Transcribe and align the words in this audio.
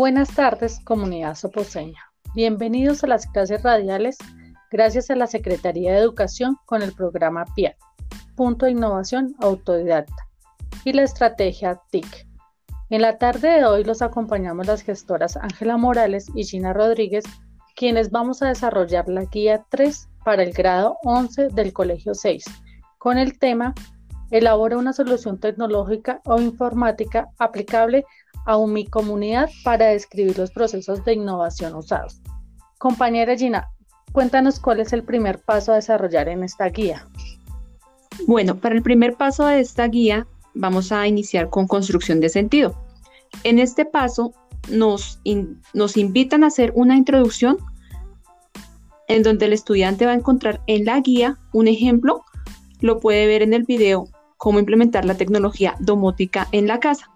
Buenas 0.00 0.34
tardes, 0.34 0.80
comunidad 0.82 1.34
soposeña. 1.34 2.00
Bienvenidos 2.34 3.04
a 3.04 3.06
las 3.06 3.26
clases 3.26 3.62
radiales 3.62 4.16
gracias 4.70 5.10
a 5.10 5.14
la 5.14 5.26
Secretaría 5.26 5.92
de 5.92 5.98
Educación 5.98 6.56
con 6.64 6.80
el 6.80 6.94
programa 6.94 7.44
PIA, 7.54 7.76
Punto 8.34 8.64
de 8.64 8.72
Innovación 8.72 9.34
Autodidacta, 9.40 10.26
y 10.86 10.94
la 10.94 11.02
estrategia 11.02 11.82
TIC. 11.90 12.26
En 12.88 13.02
la 13.02 13.18
tarde 13.18 13.50
de 13.50 13.66
hoy 13.66 13.84
los 13.84 14.00
acompañamos 14.00 14.66
las 14.66 14.80
gestoras 14.80 15.36
Ángela 15.36 15.76
Morales 15.76 16.30
y 16.34 16.44
Gina 16.44 16.72
Rodríguez, 16.72 17.24
quienes 17.76 18.10
vamos 18.10 18.40
a 18.40 18.48
desarrollar 18.48 19.06
la 19.06 19.26
guía 19.26 19.66
3 19.68 20.08
para 20.24 20.42
el 20.42 20.54
grado 20.54 20.96
11 21.02 21.48
del 21.48 21.74
Colegio 21.74 22.14
6, 22.14 22.46
con 22.96 23.18
el 23.18 23.38
tema 23.38 23.74
Elabora 24.30 24.78
una 24.78 24.92
solución 24.92 25.38
tecnológica 25.38 26.22
o 26.24 26.40
informática 26.40 27.28
aplicable 27.38 28.06
mi 28.66 28.86
comunidad 28.86 29.48
para 29.64 29.86
describir 29.86 30.38
los 30.38 30.50
procesos 30.50 31.04
de 31.04 31.14
innovación 31.14 31.74
usados. 31.74 32.20
Compañera 32.78 33.36
Gina, 33.36 33.68
cuéntanos 34.12 34.58
cuál 34.58 34.80
es 34.80 34.92
el 34.92 35.04
primer 35.04 35.38
paso 35.38 35.72
a 35.72 35.76
desarrollar 35.76 36.28
en 36.28 36.42
esta 36.42 36.66
guía. 36.66 37.06
Bueno, 38.26 38.56
para 38.56 38.74
el 38.74 38.82
primer 38.82 39.14
paso 39.16 39.46
de 39.46 39.60
esta 39.60 39.86
guía 39.86 40.26
vamos 40.54 40.90
a 40.92 41.06
iniciar 41.06 41.48
con 41.48 41.66
construcción 41.66 42.20
de 42.20 42.28
sentido. 42.28 42.74
En 43.44 43.58
este 43.58 43.84
paso 43.84 44.32
nos, 44.68 45.20
nos 45.72 45.96
invitan 45.96 46.44
a 46.44 46.48
hacer 46.48 46.72
una 46.74 46.96
introducción 46.96 47.58
en 49.08 49.22
donde 49.22 49.46
el 49.46 49.52
estudiante 49.52 50.06
va 50.06 50.12
a 50.12 50.16
encontrar 50.16 50.60
en 50.66 50.84
la 50.84 51.00
guía 51.00 51.38
un 51.52 51.68
ejemplo, 51.68 52.24
lo 52.80 53.00
puede 53.00 53.26
ver 53.26 53.42
en 53.42 53.52
el 53.52 53.64
video, 53.64 54.08
cómo 54.36 54.58
implementar 54.58 55.04
la 55.04 55.16
tecnología 55.16 55.76
domótica 55.80 56.48
en 56.52 56.66
la 56.66 56.80
casa. 56.80 57.10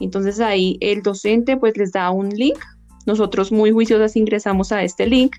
Entonces 0.00 0.40
ahí 0.40 0.76
el 0.80 1.02
docente 1.02 1.56
pues 1.56 1.76
les 1.76 1.92
da 1.92 2.10
un 2.10 2.28
link, 2.30 2.58
nosotros 3.06 3.52
muy 3.52 3.70
juiciosas 3.70 4.16
ingresamos 4.16 4.72
a 4.72 4.82
este 4.82 5.06
link 5.06 5.36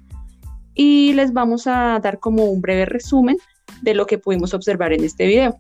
y 0.73 1.13
les 1.13 1.33
vamos 1.33 1.67
a 1.67 2.00
dar 2.02 2.19
como 2.19 2.45
un 2.45 2.61
breve 2.61 2.85
resumen 2.85 3.38
de 3.81 3.94
lo 3.94 4.05
que 4.05 4.17
pudimos 4.17 4.53
observar 4.53 4.94
en 4.94 5.03
este 5.03 5.25
video. 5.25 5.58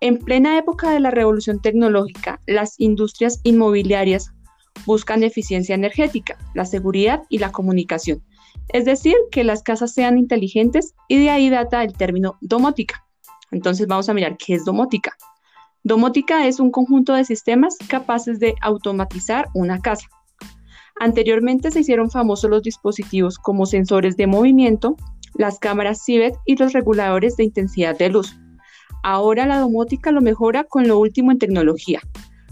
En 0.00 0.18
plena 0.18 0.58
época 0.58 0.90
de 0.90 1.00
la 1.00 1.10
revolución 1.10 1.60
tecnológica, 1.60 2.40
las 2.46 2.78
industrias 2.78 3.40
inmobiliarias 3.44 4.32
buscan 4.84 5.22
eficiencia 5.22 5.74
energética, 5.74 6.36
la 6.54 6.64
seguridad 6.64 7.22
y 7.28 7.38
la 7.38 7.52
comunicación, 7.52 8.22
es 8.68 8.84
decir, 8.84 9.14
que 9.30 9.44
las 9.44 9.62
casas 9.62 9.92
sean 9.92 10.18
inteligentes 10.18 10.94
y 11.08 11.18
de 11.18 11.30
ahí 11.30 11.50
data 11.50 11.84
el 11.84 11.92
término 11.92 12.36
domótica. 12.40 13.04
Entonces 13.50 13.86
vamos 13.86 14.08
a 14.08 14.14
mirar 14.14 14.36
qué 14.36 14.54
es 14.54 14.64
domótica. 14.64 15.16
Domótica 15.84 16.46
es 16.46 16.60
un 16.60 16.70
conjunto 16.70 17.12
de 17.12 17.24
sistemas 17.24 17.76
capaces 17.88 18.38
de 18.38 18.54
automatizar 18.60 19.48
una 19.52 19.80
casa. 19.80 20.06
Anteriormente 21.00 21.72
se 21.72 21.80
hicieron 21.80 22.08
famosos 22.08 22.48
los 22.48 22.62
dispositivos 22.62 23.36
como 23.36 23.66
sensores 23.66 24.16
de 24.16 24.28
movimiento, 24.28 24.96
las 25.34 25.58
cámaras 25.58 26.04
CIBET 26.04 26.36
y 26.46 26.56
los 26.56 26.72
reguladores 26.72 27.36
de 27.36 27.44
intensidad 27.44 27.98
de 27.98 28.10
luz. 28.10 28.36
Ahora 29.02 29.44
la 29.46 29.58
domótica 29.58 30.12
lo 30.12 30.20
mejora 30.20 30.62
con 30.62 30.86
lo 30.86 31.00
último 31.00 31.32
en 31.32 31.38
tecnología. 31.38 32.00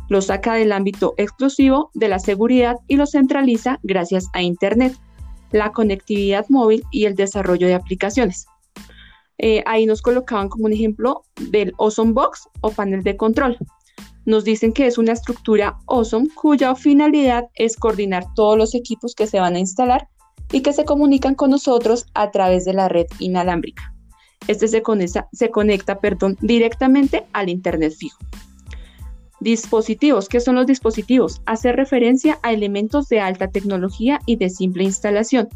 Lo 0.08 0.20
saca 0.20 0.54
del 0.54 0.72
ámbito 0.72 1.14
exclusivo 1.16 1.92
de 1.94 2.08
la 2.08 2.18
seguridad 2.18 2.76
y 2.88 2.96
lo 2.96 3.06
centraliza 3.06 3.78
gracias 3.84 4.26
a 4.32 4.42
Internet, 4.42 4.96
la 5.52 5.70
conectividad 5.70 6.46
móvil 6.48 6.82
y 6.90 7.04
el 7.04 7.14
desarrollo 7.14 7.68
de 7.68 7.74
aplicaciones. 7.74 8.46
Eh, 9.42 9.62
ahí 9.64 9.86
nos 9.86 10.02
colocaban 10.02 10.50
como 10.50 10.66
un 10.66 10.74
ejemplo 10.74 11.24
del 11.50 11.72
Ozone 11.78 12.12
Box 12.12 12.46
o 12.60 12.70
panel 12.70 13.02
de 13.02 13.16
control. 13.16 13.56
Nos 14.26 14.44
dicen 14.44 14.74
que 14.74 14.86
es 14.86 14.98
una 14.98 15.12
estructura 15.12 15.78
Ozone 15.86 16.28
cuya 16.34 16.74
finalidad 16.74 17.44
es 17.54 17.74
coordinar 17.76 18.24
todos 18.34 18.58
los 18.58 18.74
equipos 18.74 19.14
que 19.14 19.26
se 19.26 19.40
van 19.40 19.54
a 19.56 19.58
instalar 19.58 20.06
y 20.52 20.60
que 20.60 20.74
se 20.74 20.84
comunican 20.84 21.34
con 21.34 21.50
nosotros 21.50 22.04
a 22.12 22.30
través 22.30 22.66
de 22.66 22.74
la 22.74 22.90
red 22.90 23.06
inalámbrica. 23.18 23.94
Este 24.46 24.68
se 24.68 24.82
conecta, 24.82 25.26
se 25.32 25.50
conecta 25.50 26.00
perdón, 26.00 26.36
directamente 26.42 27.24
al 27.32 27.48
Internet 27.48 27.94
fijo. 27.96 28.18
Dispositivos. 29.40 30.28
¿Qué 30.28 30.40
son 30.40 30.56
los 30.56 30.66
dispositivos? 30.66 31.40
Hace 31.46 31.72
referencia 31.72 32.38
a 32.42 32.52
elementos 32.52 33.08
de 33.08 33.20
alta 33.20 33.48
tecnología 33.48 34.20
y 34.26 34.36
de 34.36 34.50
simple 34.50 34.84
instalación 34.84 35.48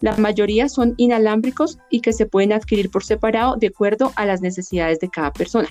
la 0.00 0.16
mayoría 0.16 0.68
son 0.68 0.94
inalámbricos 0.96 1.78
y 1.90 2.00
que 2.00 2.12
se 2.12 2.26
pueden 2.26 2.52
adquirir 2.52 2.90
por 2.90 3.04
separado 3.04 3.56
de 3.56 3.68
acuerdo 3.68 4.12
a 4.16 4.26
las 4.26 4.40
necesidades 4.40 5.00
de 5.00 5.08
cada 5.08 5.32
persona. 5.32 5.68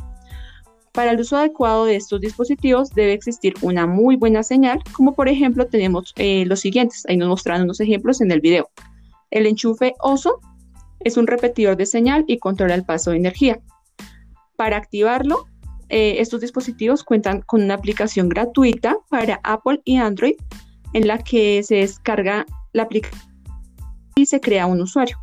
Para 0.91 1.11
el 1.11 1.19
uso 1.19 1.37
adecuado 1.37 1.85
de 1.85 1.95
estos 1.95 2.19
dispositivos 2.21 2.89
debe 2.89 3.13
existir 3.13 3.53
una 3.61 3.85
muy 3.85 4.15
buena 4.15 4.43
señal, 4.43 4.81
como 4.93 5.13
por 5.13 5.29
ejemplo 5.29 5.67
tenemos 5.67 6.13
eh, 6.17 6.45
los 6.45 6.59
siguientes, 6.59 7.05
ahí 7.07 7.17
nos 7.17 7.29
mostraron 7.29 7.63
unos 7.63 7.79
ejemplos 7.79 8.19
en 8.19 8.31
el 8.31 8.41
video. 8.41 8.69
El 9.29 9.45
enchufe 9.45 9.93
OSO 9.99 10.39
es 10.99 11.17
un 11.17 11.27
repetidor 11.27 11.77
de 11.77 11.85
señal 11.85 12.25
y 12.27 12.39
controla 12.39 12.73
el 12.73 12.83
paso 12.83 13.11
de 13.11 13.17
energía. 13.17 13.59
Para 14.55 14.77
activarlo, 14.77 15.45
eh, 15.89 16.15
estos 16.19 16.41
dispositivos 16.41 17.03
cuentan 17.03 17.41
con 17.41 17.63
una 17.63 17.75
aplicación 17.75 18.27
gratuita 18.27 18.97
para 19.09 19.39
Apple 19.43 19.81
y 19.85 19.97
Android 19.97 20.35
en 20.93 21.07
la 21.07 21.19
que 21.19 21.61
se 21.63 21.75
descarga 21.75 22.45
la 22.73 22.83
aplicación 22.83 23.26
y 24.17 24.25
se 24.25 24.41
crea 24.41 24.65
un 24.65 24.81
usuario. 24.81 25.17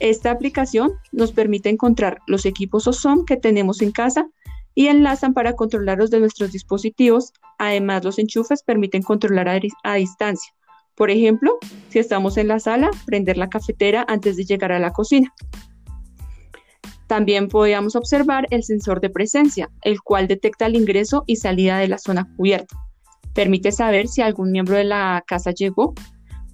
Esta 0.00 0.30
aplicación 0.30 0.92
nos 1.12 1.32
permite 1.32 1.68
encontrar 1.68 2.18
los 2.26 2.46
equipos 2.46 2.88
OSOM 2.88 3.24
que 3.24 3.36
tenemos 3.36 3.82
en 3.82 3.92
casa 3.92 4.26
y 4.74 4.88
enlazan 4.88 5.34
para 5.34 5.54
controlarlos 5.54 6.10
de 6.10 6.20
nuestros 6.20 6.50
dispositivos. 6.50 7.32
Además, 7.58 8.04
los 8.04 8.18
enchufes 8.18 8.62
permiten 8.62 9.02
controlar 9.02 9.48
a, 9.84 9.94
distancia. 9.94 10.52
Por 10.94 11.10
ejemplo, 11.10 11.58
si 11.90 11.98
estamos 11.98 12.36
en 12.36 12.48
la 12.48 12.58
sala, 12.58 12.90
prender 13.06 13.36
la 13.36 13.48
cafetera 13.48 14.04
antes 14.08 14.36
de 14.36 14.44
llegar 14.44 14.72
a 14.72 14.78
la 14.78 14.92
cocina. 14.92 15.32
También 17.06 17.48
podíamos 17.48 17.94
observar 17.94 18.46
el 18.50 18.62
sensor 18.62 19.00
de 19.00 19.10
presencia, 19.10 19.70
el 19.82 20.00
cual 20.00 20.26
detecta 20.26 20.66
el 20.66 20.76
ingreso 20.76 21.24
y 21.26 21.36
salida 21.36 21.78
de 21.78 21.88
la 21.88 21.98
zona 21.98 22.26
cubierta. 22.36 22.74
Permite 23.34 23.72
saber 23.72 24.08
si 24.08 24.22
algún 24.22 24.50
miembro 24.50 24.76
de 24.76 24.84
la 24.84 25.22
casa 25.26 25.50
llegó 25.50 25.94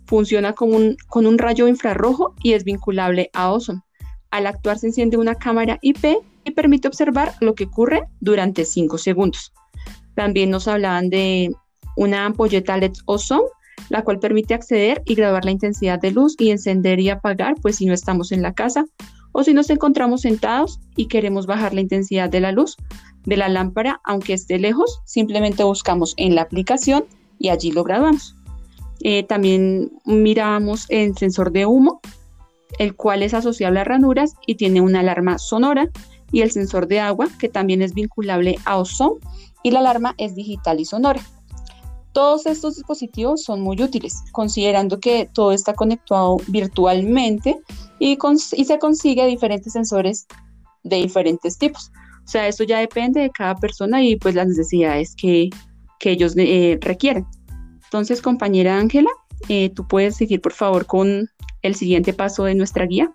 Funciona 0.09 0.55
con 0.55 0.73
un, 0.73 1.39
rayo 1.39 1.69
infrarrojo 1.69 2.35
y 2.43 2.55
es 2.55 2.65
vinculable 2.65 3.29
a 3.35 3.53
Ozone. 3.53 3.83
Al 4.31 4.47
actuar 4.47 4.79
se 4.79 4.87
enciende 4.87 5.19
una 5.19 5.35
cámara 5.35 5.79
IP 5.83 6.05
y 6.45 6.51
permite 6.53 6.89
observar 6.89 7.35
lo 7.41 7.55
que 7.55 7.65
ocurre 7.65 8.05
durante 8.21 8.65
5 8.65 8.97
segundos. 8.97 9.53
También 10.15 10.51
nos 10.51 10.67
hablaban 10.67 11.11
de 11.11 11.55
una 11.95 12.25
ampolleta 12.25 12.79
LED 12.79 12.95
Ozone, 13.05 13.45
la 13.91 14.03
cual 14.03 14.19
permite 14.19 14.55
acceder 14.55 15.03
y 15.05 15.15
grabar 15.15 15.45
la 15.45 15.51
intensidad 15.51 16.01
de 16.01 16.11
luz 16.11 16.37
y 16.39 16.51
encender 16.51 17.01
y 17.01 17.11
apagar, 17.11 17.57
pues 17.61 17.77
si 17.77 17.85
no 17.85 17.93
estamos 17.93 18.33
en 18.33 18.41
la 18.41 18.55
casa 18.55 18.87
o 19.33 19.45
si 19.45 19.53
nos 19.53 19.69
encontramos 19.69 20.23
sentados 20.23 20.81
y 20.97 21.07
queremos 21.07 21.45
bajar 21.47 21.75
la 21.75 21.83
intensidad 21.83 22.31
de 22.31 22.41
la 22.41 22.53
luz 22.53 22.77
de 23.27 23.37
la 23.37 23.51
lámpara, 23.51 24.01
aunque 24.05 24.33
esté 24.33 24.59
lejos, 24.59 25.03
simplemente 25.05 25.65
buscamos 25.65 26.15
en 26.17 26.35
la 26.35 26.43
aplicación 26.43 27.05
y 27.39 27.51
allí 27.51 27.73
lo 27.73 27.85
grabamos. 27.85 28.35
Eh, 29.01 29.23
también 29.23 29.93
miramos 30.05 30.87
el 30.89 31.17
sensor 31.17 31.53
de 31.53 31.67
humo, 31.67 32.01
el 32.79 32.95
cual 32.95 33.23
es 33.23 33.35
asociable 33.35 33.81
a 33.81 33.85
ranuras 33.85 34.35
y 34.47 34.57
tiene 34.57 34.81
una 34.81 35.01
alarma 35.01 35.39
sonora, 35.39 35.89
y 36.31 36.43
el 36.43 36.51
sensor 36.51 36.89
de 36.89 37.01
agua, 37.01 37.29
que 37.39 37.49
también 37.49 37.83
es 37.83 37.95
vinculable 37.95 38.59
a 38.65 38.79
Ozone, 38.79 39.21
y 39.63 39.71
la 39.71 39.81
alarma 39.81 40.15
es 40.19 40.35
digital 40.35 40.81
y 40.81 40.85
sonora. 40.85 41.21
Todos 42.13 42.47
estos 42.47 42.77
dispositivos 42.77 43.43
son 43.43 43.61
muy 43.61 43.81
útiles, 43.83 44.15
considerando 44.33 44.99
que 44.99 45.29
todo 45.33 45.53
está 45.53 45.75
conectado 45.75 46.39
virtualmente 46.49 47.59
y, 47.99 48.19
se 48.43 48.79
consigue 48.79 49.27
diferentes 49.27 49.73
sensores 49.73 50.27
de 50.83 50.97
diferentes 50.97 51.59
tipos. 51.59 51.91
O 52.25 52.31
sea, 52.31 52.49
esto 52.49 52.65
ya 52.65 52.81
depende 52.81 53.21
de 53.21 53.31
cada 53.31 53.55
persona 53.56 54.03
y 54.03 54.17
pues 54.17 54.35
las 54.35 54.49
necesidades 54.49 55.15
que, 55.15 55.51
ellos 56.01 56.35
eh, 56.37 56.79
requieren. 56.81 57.27
Entonces, 57.88 58.20
compañera 58.20 58.79
Ángela, 58.79 59.11
eh, 59.49 59.70
tú 59.70 59.87
puedes 59.87 60.17
seguir 60.17 60.40
por 60.40 60.52
favor 60.52 60.87
con 60.87 61.31
el 61.62 61.75
siguiente 61.75 62.12
paso 62.12 62.44
de 62.44 62.55
nuestra 62.55 62.85
guía. 62.87 63.12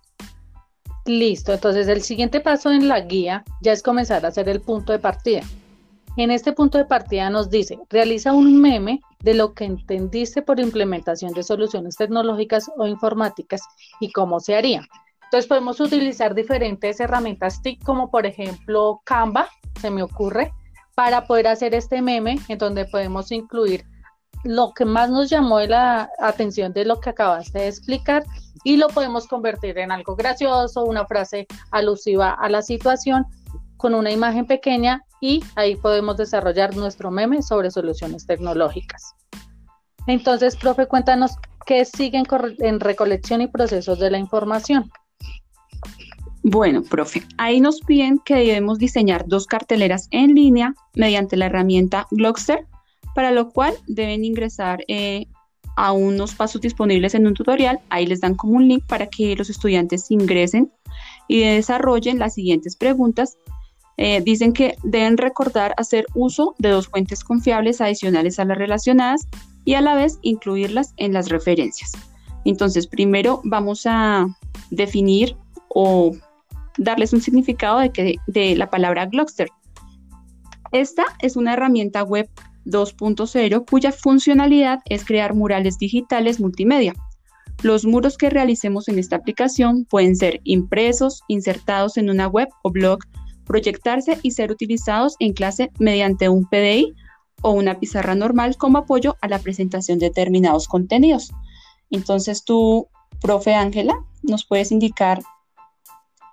Listo, 1.06 1.54
entonces 1.54 1.88
el 1.90 2.02
siguiente 2.02 2.40
paso 2.40 2.72
en 2.72 2.88
la 2.88 3.02
guía 3.02 3.44
ya 3.62 3.74
es 3.74 3.84
comenzar 3.84 4.26
a 4.26 4.30
hacer 4.30 4.48
el 4.48 4.62
punto 4.62 4.94
de 4.94 5.00
partida. 5.00 5.42
En 6.16 6.32
este 6.32 6.54
punto 6.54 6.78
de 6.78 6.86
partida 6.86 7.30
nos 7.30 7.50
dice, 7.50 7.78
realiza 7.90 8.34
un 8.34 8.62
meme 8.62 9.02
de 9.22 9.34
lo 9.34 9.54
que 9.54 9.66
entendiste 9.66 10.42
por 10.42 10.60
implementación 10.60 11.34
de 11.34 11.44
soluciones 11.44 11.98
tecnológicas 11.98 12.70
o 12.78 12.88
informáticas 12.88 13.62
y 14.00 14.12
cómo 14.12 14.40
se 14.40 14.56
haría. 14.56 14.88
Entonces 15.26 15.48
podemos 15.48 15.80
utilizar 15.80 16.36
diferentes 16.36 17.00
herramientas 17.00 17.62
TIC 17.62 17.84
como 17.84 18.12
por 18.12 18.26
ejemplo 18.26 19.02
Canva, 19.04 19.50
se 19.82 19.90
me 19.90 20.04
ocurre, 20.04 20.54
para 20.96 21.26
poder 21.26 21.48
hacer 21.48 21.74
este 21.74 22.02
meme 22.02 22.40
en 22.48 22.58
donde 22.60 22.86
podemos 22.86 23.32
incluir 23.32 23.84
lo 24.44 24.74
que 24.74 24.86
más 24.86 25.10
nos 25.10 25.30
llamó 25.30 25.60
la 25.62 26.10
atención 26.20 26.74
de 26.74 26.86
lo 26.86 27.00
que 27.00 27.12
acabaste 27.12 27.60
de 27.60 27.68
explicar 27.68 28.24
y 28.64 28.78
lo 28.78 28.88
podemos 28.90 29.28
convertir 29.28 29.78
en 29.78 29.92
algo 29.92 30.16
gracioso, 30.16 30.84
una 30.84 31.06
frase 31.06 31.48
alusiva 31.72 32.32
a 32.32 32.50
la 32.50 32.62
situación 32.62 33.26
con 33.78 33.94
una 33.94 34.12
imagen 34.12 34.46
pequeña 34.46 35.04
y 35.20 35.44
ahí 35.56 35.76
podemos 35.76 36.18
desarrollar 36.18 36.76
nuestro 36.76 37.12
meme 37.12 37.42
sobre 37.42 37.72
soluciones 37.72 38.26
tecnológicas. 38.26 39.14
Entonces, 40.08 40.56
profe, 40.56 40.88
cuéntanos 40.88 41.32
qué 41.66 41.86
siguen 41.86 42.26
en 42.60 42.80
recolección 42.80 43.42
y 43.42 43.48
procesos 43.48 44.00
de 44.00 44.12
la 44.12 44.18
información. 44.18 44.92
Bueno, 46.44 46.84
profe, 46.84 47.24
ahí 47.38 47.62
nos 47.62 47.80
piden 47.80 48.20
que 48.20 48.36
debemos 48.36 48.78
diseñar 48.78 49.26
dos 49.28 49.48
carteleras 49.48 50.10
en 50.12 50.36
línea 50.36 50.74
mediante 50.94 51.38
la 51.38 51.46
herramienta 51.46 52.06
Glogster, 52.12 52.68
para 53.16 53.32
lo 53.32 53.50
cual 53.50 53.76
deben 53.88 54.26
ingresar 54.26 54.84
eh, 54.88 55.28
a 55.76 55.92
unos 55.92 56.36
pasos 56.36 56.62
disponibles 56.62 57.16
en 57.16 57.28
un 57.28 57.34
tutorial. 57.34 57.80
Ahí 57.90 58.06
les 58.06 58.22
dan 58.22 58.36
como 58.36 58.54
un 58.54 58.68
link 58.68 58.84
para 58.88 59.08
que 59.08 59.36
los 59.36 59.50
estudiantes 59.50 60.10
ingresen 60.12 60.72
y 61.28 61.42
desarrollen 61.42 62.20
las 62.20 62.36
siguientes 62.36 62.76
preguntas. 62.76 63.38
Eh, 63.98 64.22
dicen 64.22 64.54
que 64.54 64.76
deben 64.84 65.18
recordar 65.18 65.74
hacer 65.78 66.06
uso 66.16 66.56
de 66.58 66.70
dos 66.70 66.88
fuentes 66.88 67.24
confiables 67.24 67.80
adicionales 67.80 68.40
a 68.40 68.46
las 68.46 68.58
relacionadas 68.58 69.28
y 69.66 69.76
a 69.76 69.82
la 69.82 69.96
vez 69.96 70.18
incluirlas 70.22 70.94
en 70.98 71.14
las 71.14 71.30
referencias. 71.30 71.92
Entonces, 72.46 72.88
primero 72.88 73.42
vamos 73.44 73.86
a 73.86 74.28
definir 74.72 75.38
o 75.70 76.12
darles 76.78 77.14
un 77.14 77.22
significado 77.22 77.80
de, 77.80 77.92
que, 77.92 78.16
de 78.28 78.56
la 78.56 78.70
palabra 78.70 79.06
Glockster. 79.06 79.50
Esta 80.72 81.06
es 81.22 81.36
una 81.36 81.54
herramienta 81.54 82.04
web 82.04 82.30
2.0 82.66 83.66
cuya 83.70 83.92
funcionalidad 83.92 84.80
es 84.90 85.06
crear 85.06 85.34
murales 85.34 85.78
digitales 85.78 86.40
multimedia. 86.40 86.94
Los 87.62 87.86
muros 87.86 88.18
que 88.18 88.30
realicemos 88.30 88.88
en 88.88 89.00
esta 89.00 89.16
aplicación 89.18 89.86
pueden 89.86 90.16
ser 90.16 90.42
impresos, 90.44 91.22
insertados 91.28 91.98
en 91.98 92.10
una 92.10 92.28
web 92.28 92.50
o 92.64 92.72
blog, 92.72 93.00
proyectarse 93.46 94.20
y 94.22 94.32
ser 94.32 94.52
utilizados 94.52 95.16
en 95.20 95.34
clase 95.34 95.72
mediante 95.80 96.30
un 96.30 96.46
PDI 96.46 96.94
o 97.42 97.52
una 97.52 97.80
pizarra 97.80 98.16
normal 98.16 98.58
como 98.58 98.80
apoyo 98.80 99.16
a 99.22 99.28
la 99.28 99.40
presentación 99.40 100.00
de 100.00 100.08
determinados 100.08 100.68
contenidos. 100.68 101.32
Entonces 101.92 102.44
tú, 102.44 102.88
profe 103.22 103.54
Ángela, 103.54 103.94
nos 104.24 104.46
puedes 104.46 104.72
indicar 104.72 105.22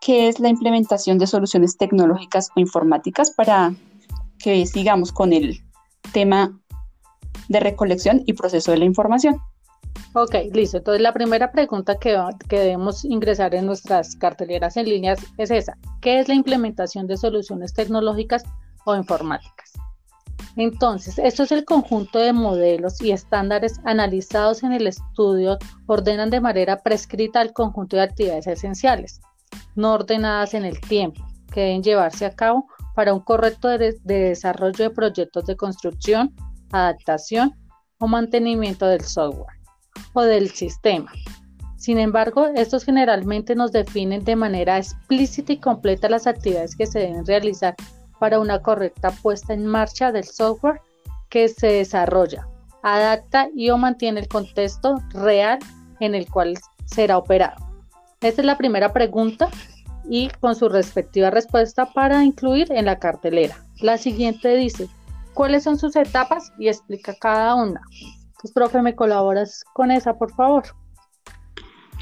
qué 0.00 0.28
es 0.28 0.40
la 0.40 0.48
implementación 0.48 1.18
de 1.18 1.26
soluciones 1.26 1.76
tecnológicas 1.76 2.48
o 2.56 2.60
informáticas 2.60 3.30
para 3.32 3.74
que 4.38 4.64
sigamos 4.66 5.12
con 5.12 5.32
el 5.32 5.60
tema 6.12 6.60
de 7.48 7.60
recolección 7.60 8.22
y 8.26 8.34
proceso 8.34 8.70
de 8.70 8.78
la 8.78 8.84
información. 8.84 9.40
Ok, 10.14 10.34
listo. 10.52 10.78
Entonces 10.78 11.02
la 11.02 11.12
primera 11.12 11.52
pregunta 11.52 11.96
que, 11.98 12.18
que, 12.48 12.58
debemos 12.58 13.04
ingresar 13.04 13.54
en 13.54 13.66
nuestras 13.66 14.16
carteleras 14.16 14.76
en 14.76 14.86
líneas 14.86 15.20
es 15.38 15.50
esa. 15.50 15.76
¿Qué 16.00 16.20
es 16.20 16.28
la 16.28 16.34
implementación 16.34 17.06
de 17.06 17.16
soluciones 17.16 17.74
tecnológicas 17.74 18.42
o 18.84 18.96
informáticas? 18.96 19.72
Entonces, 20.56 21.18
esto 21.18 21.44
es 21.44 21.52
el 21.52 21.64
conjunto 21.64 22.18
de 22.18 22.32
modelos 22.32 23.00
y 23.00 23.12
estándares 23.12 23.80
analizados 23.84 24.62
en 24.64 24.72
el 24.72 24.86
estudio, 24.86 25.58
ordenan 25.86 26.30
de 26.30 26.40
manera 26.40 26.82
prescrita 26.82 27.40
el 27.40 27.52
conjunto 27.52 27.96
de 27.96 28.02
actividades 28.02 28.46
esenciales 28.46 29.20
no 29.74 29.94
ordenadas 29.94 30.54
en 30.54 30.64
el 30.64 30.80
tiempo, 30.80 31.22
que 31.52 31.60
deben 31.60 31.82
llevarse 31.82 32.26
a 32.26 32.34
cabo 32.34 32.66
para 33.00 33.14
un 33.14 33.20
correcto 33.20 33.68
de, 33.68 33.98
desarrollo 34.02 34.84
de 34.84 34.90
proyectos 34.90 35.46
de 35.46 35.56
construcción, 35.56 36.34
adaptación 36.70 37.56
o 37.96 38.06
mantenimiento 38.06 38.86
del 38.86 39.00
software 39.00 39.56
o 40.12 40.20
del 40.20 40.50
sistema. 40.50 41.10
Sin 41.78 41.98
embargo, 41.98 42.48
estos 42.54 42.84
generalmente 42.84 43.54
nos 43.54 43.72
definen 43.72 44.22
de 44.22 44.36
manera 44.36 44.76
explícita 44.76 45.54
y 45.54 45.56
completa 45.56 46.10
las 46.10 46.26
actividades 46.26 46.76
que 46.76 46.84
se 46.84 46.98
deben 46.98 47.24
realizar 47.24 47.74
para 48.18 48.38
una 48.38 48.60
correcta 48.60 49.10
puesta 49.22 49.54
en 49.54 49.64
marcha 49.64 50.12
del 50.12 50.24
software 50.24 50.82
que 51.30 51.48
se 51.48 51.68
desarrolla, 51.68 52.46
adapta 52.82 53.48
y 53.56 53.70
o 53.70 53.78
mantiene 53.78 54.20
el 54.20 54.28
contexto 54.28 54.96
real 55.14 55.58
en 56.00 56.14
el 56.14 56.30
cual 56.30 56.58
será 56.84 57.16
operado. 57.16 57.66
Esta 58.20 58.42
es 58.42 58.46
la 58.46 58.58
primera 58.58 58.92
pregunta 58.92 59.48
y 60.08 60.28
con 60.40 60.54
su 60.54 60.68
respectiva 60.68 61.30
respuesta 61.30 61.92
para 61.92 62.24
incluir 62.24 62.70
en 62.72 62.86
la 62.86 62.98
cartelera. 62.98 63.64
La 63.80 63.98
siguiente 63.98 64.56
dice, 64.56 64.88
¿cuáles 65.34 65.64
son 65.64 65.78
sus 65.78 65.96
etapas? 65.96 66.52
Y 66.58 66.68
explica 66.68 67.14
cada 67.20 67.54
una. 67.54 67.80
Pues, 68.40 68.52
profe, 68.52 68.80
¿me 68.82 68.94
colaboras 68.94 69.64
con 69.74 69.90
esa, 69.90 70.14
por 70.14 70.32
favor? 70.34 70.64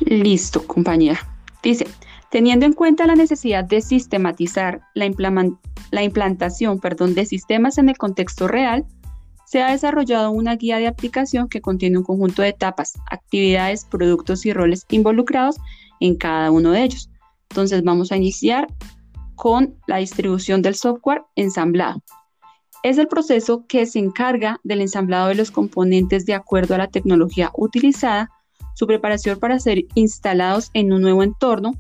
Listo, 0.00 0.66
compañera. 0.66 1.18
Dice, 1.62 1.86
teniendo 2.30 2.66
en 2.66 2.72
cuenta 2.72 3.06
la 3.06 3.16
necesidad 3.16 3.64
de 3.64 3.80
sistematizar 3.80 4.80
la, 4.94 5.10
la 5.90 6.02
implantación 6.02 6.78
perdón, 6.78 7.14
de 7.14 7.26
sistemas 7.26 7.78
en 7.78 7.88
el 7.88 7.98
contexto 7.98 8.46
real, 8.46 8.86
se 9.46 9.62
ha 9.62 9.70
desarrollado 9.70 10.30
una 10.30 10.56
guía 10.56 10.76
de 10.76 10.86
aplicación 10.86 11.48
que 11.48 11.62
contiene 11.62 11.96
un 11.96 12.04
conjunto 12.04 12.42
de 12.42 12.48
etapas, 12.48 12.98
actividades, 13.10 13.86
productos 13.86 14.44
y 14.44 14.52
roles 14.52 14.84
involucrados 14.90 15.56
en 16.00 16.16
cada 16.16 16.50
uno 16.50 16.70
de 16.72 16.82
ellos. 16.82 17.07
Entonces 17.50 17.82
vamos 17.82 18.12
a 18.12 18.16
iniciar 18.16 18.66
con 19.34 19.76
la 19.86 19.98
distribución 19.98 20.62
del 20.62 20.74
software 20.74 21.22
ensamblado. 21.36 22.02
Es 22.82 22.98
el 22.98 23.08
proceso 23.08 23.66
que 23.66 23.86
se 23.86 23.98
encarga 23.98 24.60
del 24.64 24.80
ensamblado 24.80 25.28
de 25.28 25.34
los 25.34 25.50
componentes 25.50 26.26
de 26.26 26.34
acuerdo 26.34 26.74
a 26.74 26.78
la 26.78 26.88
tecnología 26.88 27.50
utilizada, 27.56 28.30
su 28.74 28.86
preparación 28.86 29.38
para 29.38 29.58
ser 29.58 29.84
instalados 29.94 30.70
en 30.74 30.92
un 30.92 31.02
nuevo 31.02 31.22
entorno 31.22 31.72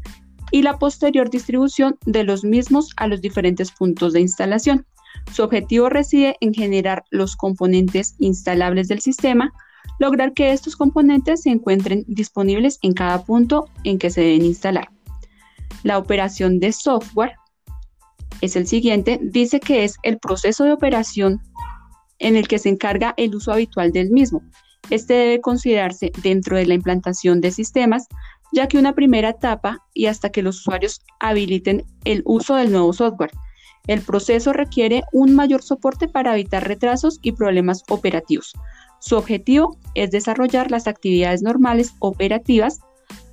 y 0.50 0.62
la 0.62 0.78
posterior 0.78 1.30
distribución 1.30 1.96
de 2.06 2.24
los 2.24 2.44
mismos 2.44 2.90
a 2.96 3.06
los 3.06 3.20
diferentes 3.20 3.70
puntos 3.70 4.12
de 4.12 4.20
instalación. 4.20 4.86
Su 5.32 5.42
objetivo 5.42 5.88
reside 5.88 6.36
en 6.40 6.54
generar 6.54 7.04
los 7.10 7.36
componentes 7.36 8.14
instalables 8.18 8.88
del 8.88 9.00
sistema, 9.00 9.52
lograr 9.98 10.32
que 10.32 10.52
estos 10.52 10.76
componentes 10.76 11.42
se 11.42 11.50
encuentren 11.50 12.04
disponibles 12.08 12.78
en 12.82 12.94
cada 12.94 13.24
punto 13.24 13.68
en 13.84 13.98
que 13.98 14.10
se 14.10 14.22
deben 14.22 14.44
instalar. 14.44 14.90
La 15.82 15.98
operación 15.98 16.58
de 16.60 16.72
software 16.72 17.34
es 18.40 18.56
el 18.56 18.66
siguiente, 18.66 19.18
dice 19.22 19.60
que 19.60 19.84
es 19.84 19.96
el 20.02 20.18
proceso 20.18 20.64
de 20.64 20.72
operación 20.72 21.40
en 22.18 22.36
el 22.36 22.48
que 22.48 22.58
se 22.58 22.68
encarga 22.68 23.14
el 23.16 23.34
uso 23.34 23.52
habitual 23.52 23.92
del 23.92 24.10
mismo. 24.10 24.42
Este 24.90 25.14
debe 25.14 25.40
considerarse 25.40 26.12
dentro 26.22 26.56
de 26.56 26.66
la 26.66 26.74
implantación 26.74 27.40
de 27.40 27.50
sistemas, 27.50 28.06
ya 28.52 28.66
que 28.66 28.78
una 28.78 28.94
primera 28.94 29.30
etapa 29.30 29.84
y 29.94 30.06
hasta 30.06 30.30
que 30.30 30.42
los 30.42 30.60
usuarios 30.60 31.00
habiliten 31.20 31.84
el 32.04 32.22
uso 32.24 32.54
del 32.56 32.72
nuevo 32.72 32.92
software. 32.92 33.30
El 33.86 34.02
proceso 34.02 34.52
requiere 34.52 35.02
un 35.12 35.34
mayor 35.34 35.62
soporte 35.62 36.08
para 36.08 36.34
evitar 36.34 36.66
retrasos 36.66 37.18
y 37.22 37.32
problemas 37.32 37.82
operativos. 37.88 38.52
Su 39.00 39.16
objetivo 39.16 39.78
es 39.94 40.10
desarrollar 40.10 40.70
las 40.70 40.86
actividades 40.86 41.42
normales 41.42 41.94
operativas 42.00 42.80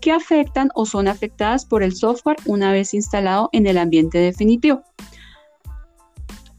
que 0.05 0.11
afectan 0.11 0.69
o 0.75 0.85
son 0.85 1.07
afectadas 1.07 1.65
por 1.65 1.81
el 1.81 1.95
software 1.95 2.37
una 2.45 2.71
vez 2.71 2.93
instalado 2.93 3.49
en 3.53 3.65
el 3.65 3.75
ambiente 3.79 4.19
definitivo. 4.19 4.83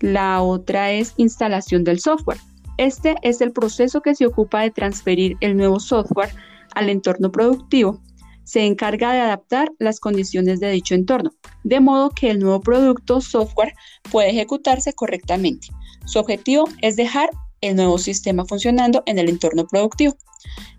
La 0.01 0.43
otra 0.43 0.91
es 0.91 1.15
instalación 1.17 1.85
del 1.85 2.01
software. 2.01 2.41
Este 2.77 3.15
es 3.23 3.41
el 3.41 3.53
proceso 3.53 4.01
que 4.01 4.17
se 4.17 4.27
ocupa 4.27 4.63
de 4.63 4.73
transferir 4.73 5.37
el 5.41 5.57
nuevo 5.57 5.79
software 5.79 6.31
al 6.75 6.89
entorno 6.89 7.31
productivo. 7.31 8.03
Se 8.43 8.67
encarga 8.67 9.13
de 9.13 9.21
adaptar 9.21 9.71
las 9.79 10.01
condiciones 10.01 10.59
de 10.59 10.73
dicho 10.73 10.97
entorno, 10.97 11.31
de 11.63 11.79
modo 11.79 12.11
que 12.11 12.31
el 12.31 12.41
nuevo 12.41 12.61
producto 12.61 13.21
software 13.21 13.75
pueda 14.11 14.27
ejecutarse 14.27 14.93
correctamente. 14.93 15.69
Su 16.05 16.19
objetivo 16.19 16.69
es 16.83 16.97
dejar 16.97 17.31
el 17.67 17.77
nuevo 17.77 17.99
sistema 17.99 18.45
funcionando 18.45 19.03
en 19.07 19.19
el 19.19 19.29
entorno 19.29 19.67
productivo. 19.67 20.15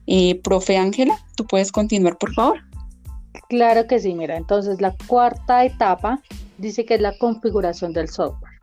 Eh, 0.05 0.39
profe 0.41 0.77
Ángela, 0.77 1.17
¿tú 1.35 1.45
puedes 1.45 1.71
continuar, 1.71 2.17
por 2.17 2.33
favor? 2.33 2.59
Claro 3.49 3.87
que 3.87 3.99
sí, 3.99 4.13
mira, 4.13 4.35
entonces 4.35 4.81
la 4.81 4.95
cuarta 5.07 5.63
etapa 5.63 6.21
dice 6.57 6.85
que 6.85 6.95
es 6.95 7.01
la 7.01 7.17
configuración 7.17 7.93
del 7.93 8.09
software. 8.09 8.57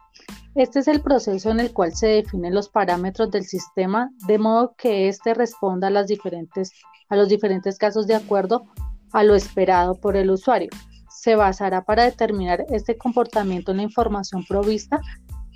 Este 0.54 0.78
es 0.78 0.88
el 0.88 1.00
proceso 1.00 1.50
en 1.50 1.58
el 1.58 1.72
cual 1.72 1.94
se 1.94 2.06
definen 2.06 2.54
los 2.54 2.68
parámetros 2.68 3.30
del 3.30 3.44
sistema 3.44 4.10
de 4.26 4.38
modo 4.38 4.74
que 4.78 5.08
éste 5.08 5.34
responda 5.34 5.88
a, 5.88 5.90
a 5.90 7.16
los 7.16 7.28
diferentes 7.28 7.78
casos 7.78 8.06
de 8.06 8.14
acuerdo 8.14 8.66
a 9.12 9.24
lo 9.24 9.34
esperado 9.34 9.94
por 9.96 10.16
el 10.16 10.30
usuario. 10.30 10.70
Se 11.10 11.34
basará 11.34 11.84
para 11.84 12.04
determinar 12.04 12.64
este 12.70 12.96
comportamiento 12.96 13.70
en 13.70 13.78
la 13.78 13.82
información 13.84 14.44
provista 14.46 15.00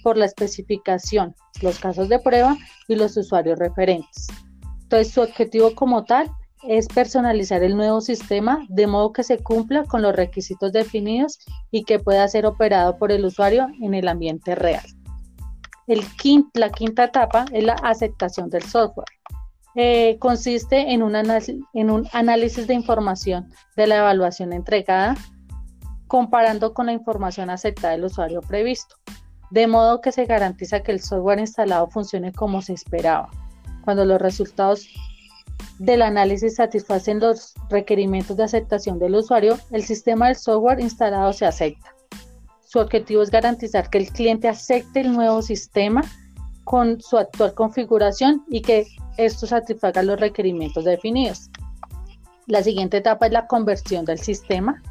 por 0.09 0.17
la 0.17 0.25
especificación, 0.25 1.37
los 1.61 1.79
casos 1.79 2.09
de 2.09 2.19
prueba 2.19 2.57
y 2.89 2.95
los 2.95 3.15
usuarios 3.19 3.59
referentes. 3.59 4.29
Entonces, 4.85 5.13
su 5.13 5.21
objetivo 5.21 5.75
como 5.75 6.05
tal 6.05 6.31
es 6.67 6.89
personalizar 6.89 7.63
el 7.63 7.77
nuevo 7.77 8.01
sistema 8.01 8.65
de 8.71 8.87
modo 8.87 9.13
que 9.13 9.23
se 9.23 9.37
cumpla 9.37 9.85
con 9.85 10.01
los 10.01 10.17
requisitos 10.17 10.73
definidos 10.73 11.41
y 11.71 11.85
que 11.85 11.99
pueda 11.99 12.27
ser 12.27 12.47
operado 12.47 12.97
por 12.97 13.13
el 13.13 13.23
usuario 13.27 13.67
en 13.83 13.93
el 13.93 14.09
ambiente 14.09 14.55
real. 14.55 14.87
El 15.87 16.03
la 16.55 16.71
quinta 16.71 17.05
etapa 17.05 17.45
es 17.53 17.65
la 17.65 17.75
aceptación 17.75 18.49
del 18.49 18.63
software. 18.63 19.09
Eh, 19.75 20.17
consiste 20.19 20.91
en 20.91 21.03
un 21.03 21.17
análisis 22.13 22.67
de 22.67 22.73
información 22.73 23.53
de 23.77 23.87
la 23.87 23.99
evaluación 23.99 24.55
entregada 24.55 25.17
comparando 26.07 26.73
con 26.73 26.87
la 26.87 26.93
información 26.95 27.51
aceptada 27.51 27.93
del 27.93 28.07
usuario 28.07 28.41
previsto 28.41 28.97
de 29.51 29.67
modo 29.67 30.01
que 30.01 30.13
se 30.13 30.27
garantiza 30.27 30.81
que 30.81 30.93
el 30.93 31.01
software 31.01 31.39
instalado 31.39 31.89
funcione 31.89 32.33
como 32.33 32.63
se 32.63 32.75
esperaba. 32.75 33.31
Cuando 33.85 34.05
los 34.05 34.21
resultados 34.21 34.89
del 35.79 36.03
análisis 36.03 36.57
satisfacen 36.57 37.21
los 37.21 37.55
requerimientos 37.71 38.37
de 38.37 38.45
aceptación 38.45 38.99
del 38.99 39.15
usuario, 39.15 39.59
el 39.71 39.83
sistema 39.83 40.27
del 40.27 40.37
software 40.37 40.81
instalado 40.81 41.33
se 41.33 41.47
acepta. 41.47 41.95
Su 42.65 42.81
objetivo 42.81 43.23
es 43.23 43.31
garantizar 43.31 43.89
que 43.89 43.99
el 43.99 44.11
cliente 44.11 44.49
acepte 44.49 45.01
el 45.01 45.13
nuevo 45.13 45.41
sistema 45.41 46.03
con 46.65 47.01
su 47.01 47.17
actual 47.17 47.55
configuración 47.55 48.45
y 48.51 48.61
que 48.61 48.87
esto 49.17 49.47
satisfaga 49.47 50.03
los 50.03 50.21
requerimientos 50.21 50.85
definidos. 50.85 51.49
La 52.47 52.63
siguiente 52.63 52.99
etapa 52.99 53.27
es 53.27 53.33
la 53.33 53.47
conversión 53.47 54.05
del 54.05 54.19
sistema. 54.19 54.83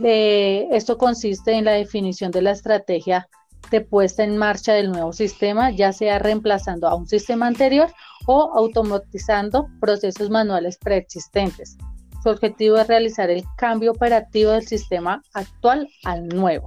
esto 0.00 0.98
consiste 0.98 1.52
en 1.52 1.64
la 1.64 1.72
definición 1.72 2.30
de 2.30 2.42
la 2.42 2.50
estrategia 2.50 3.28
de 3.74 3.80
puesta 3.80 4.22
en 4.22 4.36
marcha 4.36 4.72
del 4.72 4.92
nuevo 4.92 5.12
sistema, 5.12 5.72
ya 5.72 5.92
sea 5.92 6.20
reemplazando 6.20 6.86
a 6.86 6.94
un 6.94 7.08
sistema 7.08 7.48
anterior 7.48 7.92
o 8.26 8.52
automatizando 8.54 9.68
procesos 9.80 10.30
manuales 10.30 10.78
preexistentes. 10.78 11.76
Su 12.22 12.28
objetivo 12.28 12.76
es 12.76 12.86
realizar 12.86 13.30
el 13.30 13.42
cambio 13.56 13.90
operativo 13.90 14.52
del 14.52 14.64
sistema 14.64 15.22
actual 15.32 15.88
al 16.04 16.28
nuevo. 16.28 16.66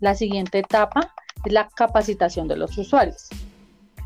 La 0.00 0.14
siguiente 0.14 0.60
etapa 0.60 1.12
es 1.44 1.52
la 1.52 1.68
capacitación 1.68 2.46
de 2.46 2.56
los 2.56 2.78
usuarios. 2.78 3.28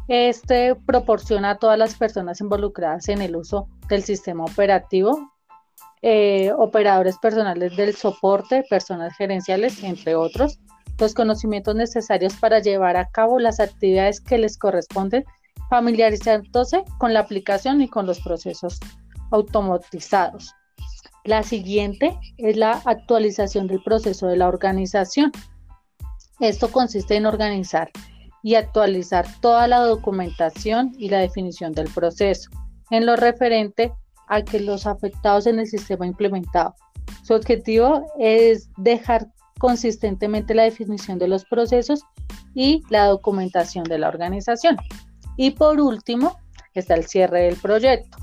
Este 0.08 0.74
proporciona 0.74 1.50
a 1.50 1.58
todas 1.58 1.78
las 1.78 1.94
personas 1.94 2.40
involucradas 2.40 3.08
en 3.10 3.20
el 3.20 3.36
uso 3.36 3.68
del 3.90 4.02
sistema 4.02 4.44
operativo, 4.44 5.30
eh, 6.00 6.52
operadores 6.56 7.18
personales 7.18 7.76
del 7.76 7.94
soporte, 7.94 8.64
personas 8.70 9.14
gerenciales, 9.16 9.84
entre 9.84 10.14
otros, 10.14 10.58
los 11.00 11.14
conocimientos 11.14 11.74
necesarios 11.74 12.34
para 12.34 12.60
llevar 12.60 12.96
a 12.96 13.08
cabo 13.08 13.38
las 13.38 13.58
actividades 13.58 14.20
que 14.20 14.38
les 14.38 14.58
corresponden, 14.58 15.24
familiarizándose 15.68 16.84
con 16.98 17.14
la 17.14 17.20
aplicación 17.20 17.80
y 17.80 17.88
con 17.88 18.06
los 18.06 18.20
procesos 18.20 18.78
automatizados. 19.30 20.54
La 21.24 21.42
siguiente 21.42 22.18
es 22.38 22.56
la 22.56 22.80
actualización 22.84 23.66
del 23.66 23.82
proceso 23.82 24.26
de 24.26 24.36
la 24.36 24.48
organización. 24.48 25.32
Esto 26.40 26.70
consiste 26.70 27.16
en 27.16 27.26
organizar 27.26 27.90
y 28.42 28.54
actualizar 28.54 29.26
toda 29.40 29.66
la 29.66 29.80
documentación 29.80 30.92
y 30.98 31.10
la 31.10 31.18
definición 31.18 31.72
del 31.72 31.90
proceso 31.92 32.50
en 32.90 33.06
lo 33.06 33.16
referente 33.16 33.92
a 34.28 34.42
que 34.42 34.60
los 34.60 34.86
afectados 34.86 35.46
en 35.46 35.58
el 35.58 35.66
sistema 35.66 36.06
implementado. 36.06 36.74
Su 37.22 37.34
objetivo 37.34 38.06
es 38.18 38.70
dejar 38.76 39.28
consistentemente 39.60 40.54
la 40.54 40.62
definición 40.62 41.18
de 41.18 41.28
los 41.28 41.44
procesos 41.44 42.02
y 42.54 42.82
la 42.88 43.04
documentación 43.04 43.84
de 43.84 43.98
la 43.98 44.08
organización. 44.08 44.78
Y 45.36 45.50
por 45.50 45.80
último, 45.80 46.38
está 46.74 46.94
el 46.94 47.06
cierre 47.06 47.42
del 47.42 47.56
proyecto. 47.56 48.16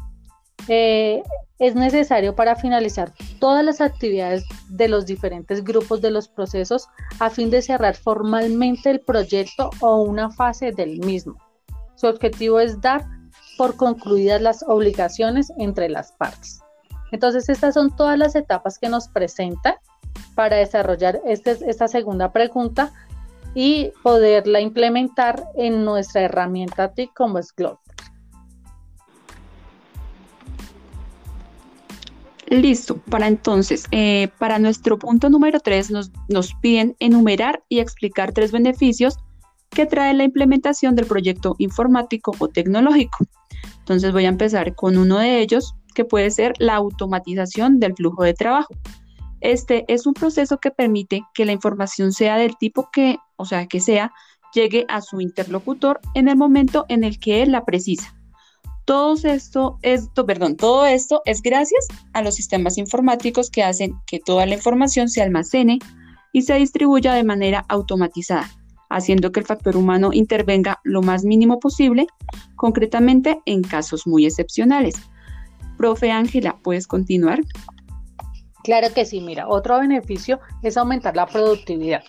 Eh, 0.68 1.22
es 1.60 1.76
necesario 1.76 2.36
para 2.36 2.56
finalizar 2.56 3.14
todas 3.40 3.64
las 3.64 3.82
actividades 3.82 4.46
de 4.70 4.88
los 4.88 5.06
diferentes 5.06 5.64
grupos 5.64 6.02
de 6.02 6.10
los 6.10 6.28
procesos 6.28 6.88
a 7.20 7.30
fin 7.30 7.52
de 7.52 7.62
cerrar 7.62 7.96
formalmente 7.96 8.90
el 8.90 9.00
proyecto 9.00 9.70
o 9.80 10.02
una 10.02 10.32
fase 10.32 10.72
del 10.72 10.98
mismo. 11.00 11.38
Su 11.96 12.08
objetivo 12.08 12.60
es 12.60 12.82
dar 12.82 13.06
por 13.60 13.76
concluidas 13.76 14.42
las 14.42 14.64
obligaciones 14.64 15.52
entre 15.60 15.88
las 15.88 16.12
partes. 16.14 16.62
Entonces, 17.12 17.48
estas 17.48 17.76
son 17.76 17.96
todas 17.96 18.18
las 18.18 18.36
etapas 18.36 18.80
que 18.80 18.90
nos 18.90 19.08
presentan 19.08 19.76
para 20.36 20.58
desarrollar 20.58 21.22
este, 21.26 21.58
esta 21.68 21.88
segunda 21.88 22.32
pregunta 22.32 22.94
y 23.56 23.92
poderla 24.04 24.62
implementar 24.62 25.46
en 25.56 25.84
nuestra 25.84 26.22
herramienta 26.22 26.94
TIC 26.94 27.14
como 27.14 27.40
es 27.40 27.54
Globe. 27.56 27.80
Listo, 32.50 32.98
para 33.10 33.28
entonces, 33.28 33.86
eh, 33.92 34.30
para 34.38 34.58
nuestro 34.58 34.98
punto 34.98 35.30
número 35.30 35.60
3 35.60 35.92
nos, 35.92 36.12
nos 36.30 36.54
piden 36.62 36.96
enumerar 37.00 37.62
y 37.68 37.80
explicar 37.80 38.32
tres 38.32 38.54
beneficios 38.54 39.18
que 39.70 39.86
trae 39.86 40.14
la 40.14 40.24
implementación 40.24 40.96
del 40.96 41.08
proyecto 41.08 41.56
informático 41.58 42.34
o 42.40 42.48
tecnológico. 42.48 43.26
Entonces 43.80 44.14
voy 44.14 44.26
a 44.26 44.30
empezar 44.30 44.76
con 44.76 44.98
uno 44.98 45.20
de 45.20 45.40
ellos, 45.40 45.76
que 45.94 46.06
puede 46.06 46.32
ser 46.32 46.54
la 46.60 46.76
automatización 46.76 47.80
del 47.80 47.96
flujo 47.96 48.24
de 48.24 48.34
trabajo. 48.34 48.74
Este 49.42 49.86
es 49.88 50.06
un 50.08 50.14
proceso 50.14 50.60
que 50.60 50.72
permite 50.72 51.22
que 51.34 51.46
la 51.46 51.52
información 51.52 52.12
sea 52.12 52.38
del 52.38 52.58
tipo 52.58 52.90
que, 52.92 53.18
o 53.36 53.46
sea, 53.46 53.68
que 53.68 53.80
sea, 53.80 54.12
llegue 54.54 54.86
a 54.90 55.02
su 55.02 55.22
interlocutor 55.22 56.00
en 56.14 56.28
el 56.28 56.36
momento 56.36 56.86
en 56.90 57.04
el 57.04 57.20
que 57.20 57.44
él 57.44 57.52
la 57.52 57.66
precisa. 57.66 58.16
Todo 58.86 59.16
esto, 59.24 59.80
esto, 59.82 60.26
perdón, 60.26 60.56
todo 60.56 60.86
esto 60.86 61.22
es 61.26 61.42
gracias 61.42 61.88
a 62.14 62.22
los 62.22 62.36
sistemas 62.36 62.78
informáticos 62.78 63.50
que 63.50 63.64
hacen 63.64 63.96
que 64.08 64.20
toda 64.20 64.46
la 64.46 64.56
información 64.56 65.10
se 65.10 65.22
almacene 65.22 65.80
y 66.32 66.44
se 66.44 66.56
distribuya 66.56 67.14
de 67.14 67.24
manera 67.24 67.66
automatizada, 67.68 68.50
haciendo 68.90 69.32
que 69.32 69.42
el 69.42 69.46
factor 69.46 69.76
humano 69.76 70.12
intervenga 70.14 70.80
lo 70.84 71.02
más 71.02 71.26
mínimo 71.26 71.60
posible, 71.60 72.08
concretamente 72.56 73.42
en 73.46 73.62
casos 73.62 74.08
muy 74.08 74.26
excepcionales. 74.26 74.96
Profe 75.78 76.12
Ángela, 76.12 76.58
¿puedes 76.64 76.88
continuar? 76.88 77.42
Claro 78.68 78.94
que 78.94 79.06
sí, 79.06 79.22
mira, 79.22 79.48
otro 79.48 79.80
beneficio 79.80 80.42
es 80.62 80.76
aumentar 80.76 81.16
la 81.16 81.26
productividad. 81.26 82.04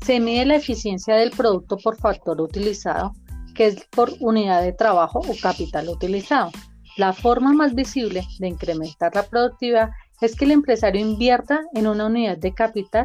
Se 0.00 0.20
mide 0.20 0.46
la 0.46 0.56
eficiencia 0.56 1.16
del 1.16 1.32
producto 1.32 1.76
por 1.76 1.98
factor 1.98 2.40
utilizado 2.40 3.12
que 3.54 3.66
es 3.66 3.84
por 3.90 4.10
unidad 4.20 4.62
de 4.62 4.72
trabajo 4.72 5.18
o 5.18 5.34
capital 5.42 5.90
utilizado. 5.90 6.50
La 6.96 7.12
forma 7.12 7.52
más 7.52 7.74
visible 7.74 8.26
de 8.38 8.48
incrementar 8.48 9.14
la 9.14 9.24
productividad 9.24 9.90
es 10.22 10.34
que 10.34 10.46
el 10.46 10.52
empresario 10.52 10.98
invierta 10.98 11.60
en 11.74 11.86
una 11.86 12.06
unidad 12.06 12.38
de 12.38 12.54
capital 12.54 13.04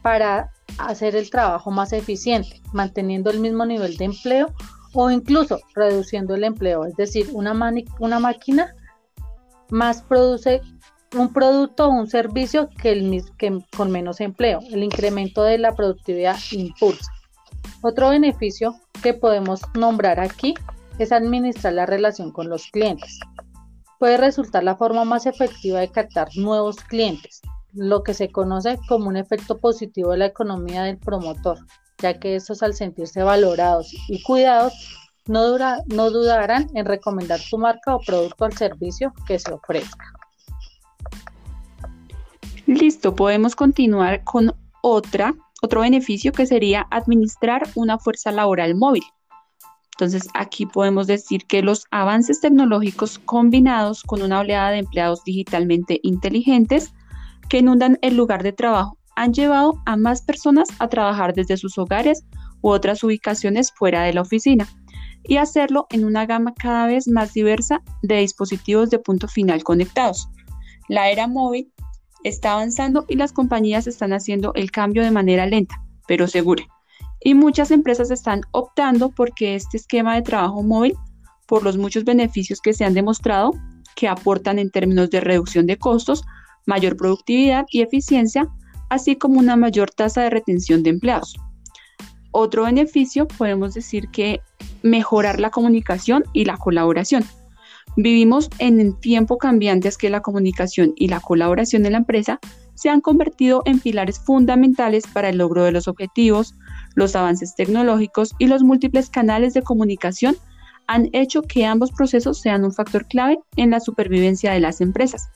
para 0.00 0.50
hacer 0.78 1.16
el 1.16 1.28
trabajo 1.28 1.70
más 1.70 1.92
eficiente, 1.92 2.62
manteniendo 2.72 3.30
el 3.30 3.40
mismo 3.40 3.66
nivel 3.66 3.98
de 3.98 4.06
empleo 4.06 4.46
o 4.94 5.10
incluso 5.10 5.60
reduciendo 5.74 6.34
el 6.34 6.44
empleo. 6.44 6.86
Es 6.86 6.96
decir, 6.96 7.28
una, 7.34 7.52
máquina 7.52 8.74
más 9.68 10.00
produce 10.00 10.62
un 11.14 11.32
producto 11.32 11.86
o 11.86 11.90
un 11.90 12.06
servicio 12.06 12.68
que, 12.80 12.92
el, 12.92 13.22
que 13.38 13.60
con 13.76 13.90
menos 13.90 14.20
empleo. 14.20 14.60
El 14.70 14.82
incremento 14.82 15.42
de 15.42 15.58
la 15.58 15.74
productividad 15.74 16.36
impulsa. 16.52 17.10
Otro 17.82 18.10
beneficio 18.10 18.74
que 19.02 19.14
podemos 19.14 19.60
nombrar 19.74 20.20
aquí 20.20 20.54
es 20.98 21.12
administrar 21.12 21.74
la 21.74 21.86
relación 21.86 22.30
con 22.32 22.48
los 22.48 22.66
clientes. 22.68 23.18
Puede 23.98 24.16
resultar 24.16 24.64
la 24.64 24.76
forma 24.76 25.04
más 25.04 25.26
efectiva 25.26 25.80
de 25.80 25.90
captar 25.90 26.28
nuevos 26.36 26.76
clientes, 26.76 27.40
lo 27.72 28.02
que 28.02 28.14
se 28.14 28.30
conoce 28.30 28.78
como 28.88 29.08
un 29.08 29.16
efecto 29.16 29.58
positivo 29.58 30.12
de 30.12 30.18
la 30.18 30.26
economía 30.26 30.84
del 30.84 30.98
promotor, 30.98 31.58
ya 31.98 32.18
que 32.18 32.36
estos 32.36 32.62
al 32.62 32.74
sentirse 32.74 33.22
valorados 33.22 33.94
y 34.08 34.22
cuidados 34.22 34.72
no, 35.26 35.56
no 35.86 36.10
dudarán 36.10 36.68
en 36.74 36.84
recomendar 36.84 37.40
su 37.40 37.56
marca 37.56 37.94
o 37.94 38.00
producto 38.00 38.44
al 38.44 38.52
servicio 38.52 39.12
que 39.26 39.38
se 39.38 39.52
ofrezca. 39.52 40.12
Listo, 42.66 43.14
podemos 43.14 43.54
continuar 43.56 44.24
con 44.24 44.54
otra 44.82 45.34
otro 45.64 45.80
beneficio 45.80 46.32
que 46.32 46.46
sería 46.46 46.86
administrar 46.90 47.66
una 47.74 47.98
fuerza 47.98 48.30
laboral 48.30 48.74
móvil. 48.74 49.02
Entonces 49.94 50.28
aquí 50.34 50.66
podemos 50.66 51.06
decir 51.06 51.46
que 51.46 51.62
los 51.62 51.86
avances 51.90 52.40
tecnológicos 52.40 53.18
combinados 53.20 54.02
con 54.02 54.22
una 54.22 54.40
oleada 54.40 54.70
de 54.70 54.78
empleados 54.78 55.24
digitalmente 55.24 56.00
inteligentes 56.02 56.92
que 57.48 57.58
inundan 57.58 57.98
el 58.02 58.16
lugar 58.16 58.42
de 58.42 58.52
trabajo 58.52 58.98
han 59.16 59.32
llevado 59.32 59.80
a 59.86 59.96
más 59.96 60.22
personas 60.22 60.68
a 60.80 60.88
trabajar 60.88 61.32
desde 61.32 61.56
sus 61.56 61.78
hogares 61.78 62.24
u 62.60 62.70
otras 62.70 63.02
ubicaciones 63.04 63.72
fuera 63.72 64.02
de 64.02 64.12
la 64.12 64.22
oficina 64.22 64.68
y 65.22 65.36
hacerlo 65.36 65.86
en 65.90 66.04
una 66.04 66.26
gama 66.26 66.52
cada 66.54 66.86
vez 66.86 67.08
más 67.08 67.32
diversa 67.32 67.80
de 68.02 68.16
dispositivos 68.16 68.90
de 68.90 68.98
punto 68.98 69.28
final 69.28 69.62
conectados. 69.62 70.28
La 70.88 71.08
era 71.10 71.28
móvil 71.28 71.72
está 72.24 72.54
avanzando 72.54 73.04
y 73.08 73.16
las 73.16 73.32
compañías 73.32 73.86
están 73.86 74.12
haciendo 74.12 74.52
el 74.54 74.70
cambio 74.70 75.02
de 75.02 75.10
manera 75.10 75.46
lenta, 75.46 75.80
pero 76.08 76.26
segura. 76.26 76.64
Y 77.20 77.34
muchas 77.34 77.70
empresas 77.70 78.10
están 78.10 78.42
optando 78.50 79.10
porque 79.10 79.54
este 79.54 79.76
esquema 79.76 80.14
de 80.14 80.22
trabajo 80.22 80.62
móvil, 80.62 80.94
por 81.46 81.62
los 81.62 81.76
muchos 81.76 82.04
beneficios 82.04 82.60
que 82.60 82.72
se 82.72 82.84
han 82.84 82.94
demostrado, 82.94 83.52
que 83.94 84.08
aportan 84.08 84.58
en 84.58 84.70
términos 84.70 85.10
de 85.10 85.20
reducción 85.20 85.66
de 85.66 85.76
costos, 85.78 86.24
mayor 86.66 86.96
productividad 86.96 87.66
y 87.70 87.82
eficiencia, 87.82 88.48
así 88.90 89.16
como 89.16 89.38
una 89.38 89.56
mayor 89.56 89.90
tasa 89.90 90.22
de 90.22 90.30
retención 90.30 90.82
de 90.82 90.90
empleados. 90.90 91.36
Otro 92.32 92.64
beneficio 92.64 93.28
podemos 93.28 93.74
decir 93.74 94.08
que 94.08 94.40
mejorar 94.82 95.38
la 95.38 95.50
comunicación 95.50 96.24
y 96.32 96.44
la 96.44 96.56
colaboración. 96.56 97.24
Vivimos 97.96 98.50
en 98.58 98.98
tiempo 99.00 99.38
cambiantes 99.38 99.96
que 99.96 100.10
la 100.10 100.20
comunicación 100.20 100.92
y 100.96 101.08
la 101.08 101.20
colaboración 101.20 101.86
en 101.86 101.92
la 101.92 101.98
empresa 101.98 102.40
se 102.74 102.90
han 102.90 103.00
convertido 103.00 103.62
en 103.66 103.78
pilares 103.78 104.18
fundamentales 104.18 105.04
para 105.06 105.28
el 105.28 105.38
logro 105.38 105.64
de 105.64 105.72
los 105.72 105.86
objetivos, 105.86 106.54
los 106.94 107.14
avances 107.14 107.54
tecnológicos 107.54 108.34
y 108.38 108.48
los 108.48 108.62
múltiples 108.62 109.10
canales 109.10 109.54
de 109.54 109.62
comunicación 109.62 110.36
han 110.86 111.08
hecho 111.12 111.42
que 111.42 111.64
ambos 111.64 111.92
procesos 111.92 112.40
sean 112.40 112.64
un 112.64 112.72
factor 112.72 113.06
clave 113.06 113.38
en 113.56 113.70
la 113.70 113.80
supervivencia 113.80 114.52
de 114.52 114.60
las 114.60 114.80
empresas, 114.80 115.28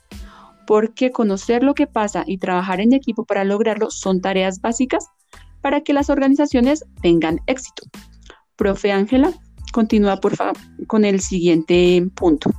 porque 0.67 1.11
conocer 1.11 1.63
lo 1.63 1.75
que 1.75 1.87
pasa 1.87 2.25
y 2.27 2.39
trabajar 2.39 2.81
en 2.81 2.93
equipo 2.93 3.25
para 3.25 3.45
lograrlo 3.45 3.91
son 3.91 4.21
tareas 4.21 4.61
básicas 4.61 5.07
para 5.61 5.81
que 5.81 5.93
las 5.93 6.11
organizaciones 6.11 6.85
tengan 7.03 7.41
éxito. 7.47 7.85
Profe 8.57 8.93
Ángela, 8.93 9.33
continúa 9.73 10.17
por 10.17 10.37
favor 10.37 10.57
con 10.87 11.05
el 11.05 11.21
siguiente 11.21 12.07
punto. 12.15 12.51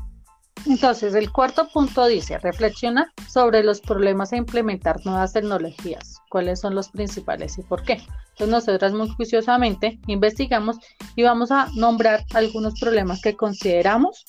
Entonces, 0.65 1.15
el 1.15 1.31
cuarto 1.31 1.69
punto 1.69 2.05
dice, 2.05 2.37
reflexiona 2.37 3.13
sobre 3.29 3.63
los 3.63 3.79
problemas 3.79 4.33
a 4.33 4.37
implementar 4.37 4.97
nuevas 5.05 5.31
tecnologías, 5.31 6.17
cuáles 6.29 6.59
son 6.59 6.75
los 6.75 6.89
principales 6.89 7.57
y 7.57 7.63
por 7.63 7.83
qué. 7.83 7.93
Entonces, 8.31 8.49
nosotras 8.49 8.93
muy 8.93 9.09
juiciosamente 9.09 9.99
investigamos 10.07 10.77
y 11.15 11.23
vamos 11.23 11.51
a 11.51 11.69
nombrar 11.75 12.25
algunos 12.33 12.79
problemas 12.79 13.21
que 13.21 13.35
consideramos 13.35 14.25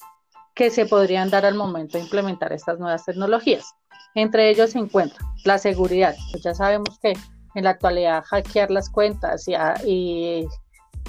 que 0.55 0.71
se 0.71 0.87
podrían 0.87 1.31
dar 1.31 1.47
al 1.47 1.55
momento 1.55 1.99
de 1.99 2.05
implementar 2.05 2.53
estas 2.53 2.79
nuevas 2.79 3.05
tecnologías. 3.05 3.65
Entre 4.15 4.51
ellos 4.51 4.71
se 4.71 4.79
encuentra 4.79 5.19
la 5.45 5.59
seguridad. 5.59 6.15
Pues 6.31 6.43
ya 6.43 6.55
sabemos 6.55 6.99
que 7.01 7.13
en 7.55 7.65
la 7.65 7.71
actualidad 7.71 8.25
hackear 8.25 8.71
las 8.71 8.89
cuentas 8.89 9.47
y 9.49 10.47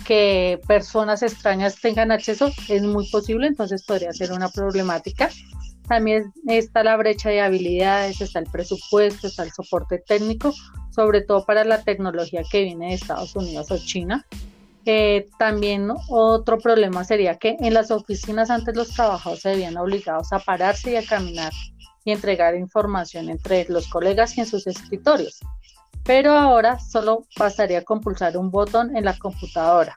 que 0.06 0.60
personas 0.68 1.24
extrañas 1.24 1.80
tengan 1.80 2.12
acceso 2.12 2.52
es 2.70 2.84
muy 2.84 3.10
posible, 3.10 3.48
entonces 3.48 3.84
podría 3.84 4.12
ser 4.14 4.32
una 4.32 4.50
problemática. 4.50 5.30
También 5.88 6.32
está 6.48 6.84
la 6.84 6.96
brecha 6.96 7.30
de 7.30 7.42
habilidades, 7.42 8.22
está 8.22 8.40
el 8.40 8.48
presupuesto, 8.48 9.28
está 9.28 9.44
el 9.44 9.52
soporte 9.52 10.00
técnico, 10.00 10.54
sobre 10.96 11.22
todo 11.22 11.46
para 11.46 11.64
la 11.66 11.84
tecnología 11.84 12.44
que 12.50 12.64
viene 12.64 12.90
de 12.90 12.94
Estados 12.96 13.36
Unidos 13.36 13.72
o 13.72 13.78
China. 13.78 14.26
Eh, 14.86 15.28
también 15.38 15.92
otro 16.10 16.58
problema 16.58 17.04
sería 17.04 17.38
que 17.38 17.58
en 17.60 17.74
las 17.74 17.92
oficinas 17.92 18.50
antes 18.50 18.76
los 18.76 18.90
trabajadores 18.90 19.44
se 19.44 19.50
debían 19.50 19.78
obligados 19.78 20.34
a 20.34 20.40
pararse 20.40 20.94
y 20.94 20.96
a 20.96 21.06
caminar 21.06 21.54
y 22.04 22.12
entregar 22.12 22.56
información 22.56 23.30
entre 23.30 23.66
los 23.70 23.88
colegas 23.88 24.38
y 24.38 24.42
en 24.42 24.48
sus 24.48 24.66
escritorios 24.66 25.40
pero 26.04 26.34
ahora 26.34 26.80
solo 26.80 27.26
bastaría 27.38 27.84
con 27.84 28.02
pulsar 28.02 28.38
un 28.38 28.50
botón 28.52 28.96
en 28.96 29.06
la 29.06 29.18
computadora. 29.18 29.94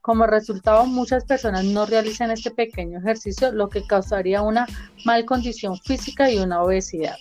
Como 0.00 0.26
resultado, 0.26 0.86
muchas 0.86 1.24
personas 1.24 1.64
no 1.64 1.84
realizan 1.84 2.30
este 2.30 2.50
pequeño 2.50 2.98
ejercicio, 2.98 3.52
lo 3.52 3.68
que 3.68 3.86
causaría 3.86 4.40
una 4.42 4.66
mal 5.04 5.24
condición 5.26 5.76
física 5.78 6.30
y 6.30 6.38
una 6.38 6.62
obesidad. 6.62 7.16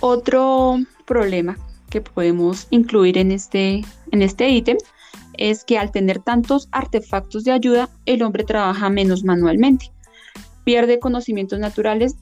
Otro 0.00 0.78
problema 1.06 1.56
que 1.88 2.00
podemos 2.00 2.66
incluir 2.70 3.18
en 3.18 3.30
este, 3.30 3.84
en 4.10 4.22
este 4.22 4.48
ítem 4.48 4.76
es 5.38 5.64
que 5.64 5.78
al 5.78 5.92
tener 5.92 6.18
tantos 6.18 6.68
artefactos 6.72 7.44
de 7.44 7.52
ayuda, 7.52 7.88
el 8.06 8.22
hombre 8.22 8.44
trabaja 8.44 8.90
menos 8.90 9.22
manualmente, 9.22 9.92
pierde 10.64 10.98
conocimientos 10.98 11.58
naturales 11.60 12.16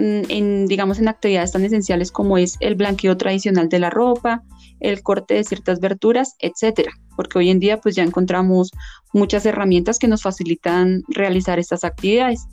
en, 0.00 0.66
digamos, 0.66 0.98
en 0.98 1.08
actividades 1.08 1.52
tan 1.52 1.64
esenciales 1.64 2.10
como 2.10 2.38
es 2.38 2.56
el 2.60 2.74
blanqueo 2.74 3.16
tradicional 3.16 3.68
de 3.68 3.78
la 3.78 3.90
ropa, 3.90 4.42
el 4.80 5.02
corte 5.02 5.34
de 5.34 5.44
ciertas 5.44 5.80
verduras, 5.80 6.36
etcétera, 6.38 6.92
porque 7.16 7.38
hoy 7.38 7.50
en 7.50 7.60
día 7.60 7.80
pues 7.80 7.94
ya 7.94 8.02
encontramos 8.02 8.70
muchas 9.12 9.44
herramientas 9.44 9.98
que 9.98 10.08
nos 10.08 10.22
facilitan 10.22 11.02
realizar 11.08 11.58
estas 11.58 11.84
actividades. 11.84 12.46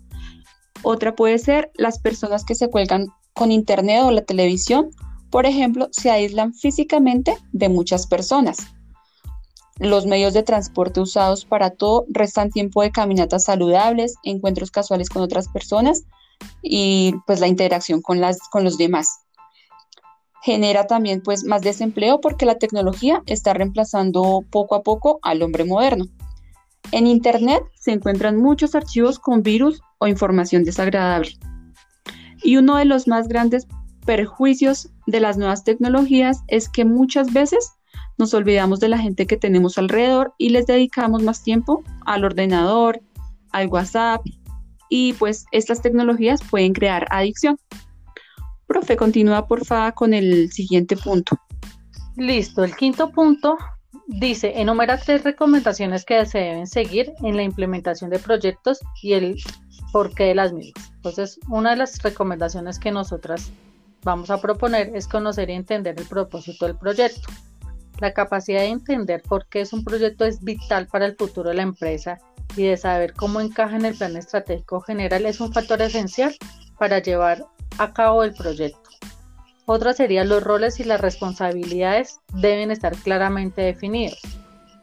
Otra 0.83 1.15
puede 1.15 1.37
ser 1.39 1.71
las 1.75 1.99
personas 1.99 2.43
que 2.43 2.55
se 2.55 2.69
cuelgan 2.69 3.07
con 3.33 3.51
internet 3.51 4.01
o 4.03 4.11
la 4.11 4.23
televisión, 4.23 4.89
por 5.29 5.45
ejemplo, 5.45 5.87
se 5.91 6.09
aíslan 6.09 6.53
físicamente 6.53 7.35
de 7.51 7.69
muchas 7.69 8.07
personas. 8.07 8.57
Los 9.79 10.05
medios 10.05 10.33
de 10.33 10.43
transporte 10.43 10.99
usados 10.99 11.45
para 11.45 11.69
todo 11.69 12.05
restan 12.09 12.49
tiempo 12.49 12.81
de 12.81 12.91
caminatas 12.91 13.43
saludables, 13.43 14.15
encuentros 14.23 14.71
casuales 14.71 15.09
con 15.09 15.21
otras 15.21 15.47
personas 15.49 16.03
y 16.61 17.13
pues 17.25 17.39
la 17.39 17.47
interacción 17.47 18.01
con, 18.01 18.19
las, 18.19 18.39
con 18.49 18.63
los 18.63 18.77
demás. 18.77 19.21
Genera 20.43 20.87
también 20.87 21.21
pues 21.21 21.43
más 21.43 21.61
desempleo 21.61 22.21
porque 22.21 22.45
la 22.45 22.57
tecnología 22.57 23.21
está 23.25 23.53
reemplazando 23.53 24.43
poco 24.49 24.75
a 24.75 24.83
poco 24.83 25.19
al 25.23 25.41
hombre 25.41 25.65
moderno. 25.65 26.05
En 26.91 27.05
Internet 27.07 27.63
se 27.75 27.91
encuentran 27.91 28.37
muchos 28.37 28.75
archivos 28.75 29.19
con 29.19 29.43
virus 29.43 29.81
o 29.97 30.07
información 30.07 30.63
desagradable. 30.63 31.31
Y 32.43 32.57
uno 32.57 32.77
de 32.77 32.85
los 32.85 33.07
más 33.07 33.27
grandes 33.27 33.67
perjuicios 34.05 34.89
de 35.05 35.19
las 35.19 35.37
nuevas 35.37 35.63
tecnologías 35.63 36.43
es 36.47 36.69
que 36.69 36.85
muchas 36.85 37.33
veces 37.33 37.73
nos 38.17 38.33
olvidamos 38.33 38.79
de 38.79 38.89
la 38.89 38.97
gente 38.97 39.27
que 39.27 39.37
tenemos 39.37 39.77
alrededor 39.77 40.33
y 40.37 40.49
les 40.49 40.65
dedicamos 40.65 41.23
más 41.23 41.43
tiempo 41.43 41.83
al 42.05 42.23
ordenador, 42.23 43.01
al 43.51 43.67
WhatsApp, 43.67 44.21
y 44.89 45.13
pues 45.13 45.45
estas 45.51 45.81
tecnologías 45.81 46.41
pueden 46.49 46.73
crear 46.73 47.07
adicción. 47.09 47.57
Profe, 48.67 48.97
continúa 48.97 49.47
por 49.47 49.65
favor 49.65 49.93
con 49.93 50.13
el 50.13 50.51
siguiente 50.51 50.97
punto. 50.97 51.39
Listo, 52.17 52.63
el 52.63 52.75
quinto 52.75 53.11
punto 53.11 53.57
dice, 54.07 54.53
enumera 54.59 54.97
tres 54.97 55.23
recomendaciones 55.23 56.03
que 56.03 56.25
se 56.25 56.39
deben 56.39 56.67
seguir 56.67 57.13
en 57.23 57.35
la 57.35 57.43
implementación 57.43 58.09
de 58.09 58.19
proyectos 58.19 58.79
y 59.01 59.13
el 59.13 59.37
porqué 59.91 60.25
de 60.25 60.35
las 60.35 60.53
mismas. 60.53 60.91
Entonces, 60.95 61.39
una 61.47 61.71
de 61.71 61.77
las 61.77 62.01
recomendaciones 62.01 62.79
que 62.79 62.91
nosotras 62.91 63.51
vamos 64.03 64.29
a 64.29 64.41
proponer 64.41 64.91
es 64.95 65.07
conocer 65.07 65.49
y 65.49 65.53
entender 65.53 65.95
el 65.97 66.05
propósito 66.05 66.65
del 66.65 66.77
proyecto. 66.77 67.29
La 67.99 68.13
capacidad 68.13 68.61
de 68.61 68.67
entender 68.67 69.23
por 69.23 69.47
qué 69.47 69.61
es 69.61 69.73
un 69.73 69.83
proyecto 69.83 70.25
es 70.25 70.43
vital 70.43 70.87
para 70.87 71.05
el 71.05 71.15
futuro 71.15 71.49
de 71.49 71.55
la 71.55 71.63
empresa 71.63 72.19
y 72.55 72.63
de 72.63 72.77
saber 72.77 73.13
cómo 73.13 73.41
encaja 73.41 73.75
en 73.75 73.85
el 73.85 73.95
plan 73.95 74.15
estratégico 74.15 74.81
general 74.81 75.25
es 75.25 75.39
un 75.39 75.53
factor 75.53 75.81
esencial 75.81 76.35
para 76.79 76.99
llevar 76.99 77.45
a 77.77 77.93
cabo 77.93 78.23
el 78.23 78.33
proyecto. 78.33 78.89
Otra 79.65 79.93
sería 79.93 80.23
los 80.23 80.43
roles 80.43 80.79
y 80.79 80.85
las 80.85 81.01
responsabilidades 81.01 82.21
deben 82.33 82.71
estar 82.71 82.95
claramente 82.95 83.61
definidos. 83.61 84.19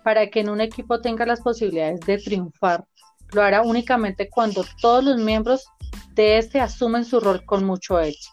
Para 0.03 0.29
que 0.29 0.40
en 0.40 0.50
un 0.50 0.61
equipo 0.61 1.00
tenga 1.00 1.24
las 1.24 1.40
posibilidades 1.40 2.00
de 2.00 2.18
triunfar, 2.18 2.85
lo 3.33 3.42
hará 3.42 3.62
únicamente 3.62 4.29
cuando 4.29 4.64
todos 4.83 5.03
los 5.03 5.16
miembros 5.16 5.66
de 6.14 6.38
este 6.38 6.61
asumen 6.61 7.05
su 7.05 7.18
rol 7.20 7.44
con 7.46 7.64
mucho 7.64 7.98
éxito. 7.98 8.31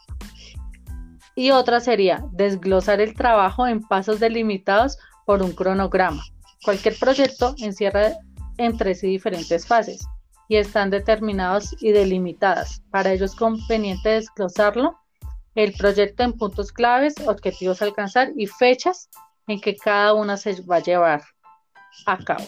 Y 1.35 1.51
otra 1.51 1.79
sería 1.79 2.25
desglosar 2.33 2.99
el 2.99 3.13
trabajo 3.13 3.65
en 3.65 3.81
pasos 3.81 4.19
delimitados 4.19 4.97
por 5.25 5.41
un 5.41 5.53
cronograma. 5.53 6.23
Cualquier 6.63 6.97
proyecto 6.99 7.55
encierra 7.59 8.11
entre 8.61 8.93
sí 8.95 9.07
diferentes 9.07 9.65
fases 9.65 10.05
y 10.47 10.57
están 10.57 10.89
determinados 10.89 11.75
y 11.81 11.91
delimitadas. 11.91 12.81
Para 12.91 13.11
ello 13.13 13.25
es 13.25 13.35
conveniente 13.35 14.09
desglosarlo, 14.09 14.97
el 15.55 15.73
proyecto 15.73 16.23
en 16.23 16.33
puntos 16.33 16.71
claves, 16.71 17.15
objetivos 17.25 17.81
a 17.81 17.85
alcanzar 17.85 18.31
y 18.35 18.47
fechas 18.47 19.09
en 19.47 19.59
que 19.59 19.75
cada 19.75 20.13
una 20.13 20.37
se 20.37 20.61
va 20.61 20.77
a 20.77 20.83
llevar 20.83 21.23
a 22.05 22.17
cabo. 22.17 22.45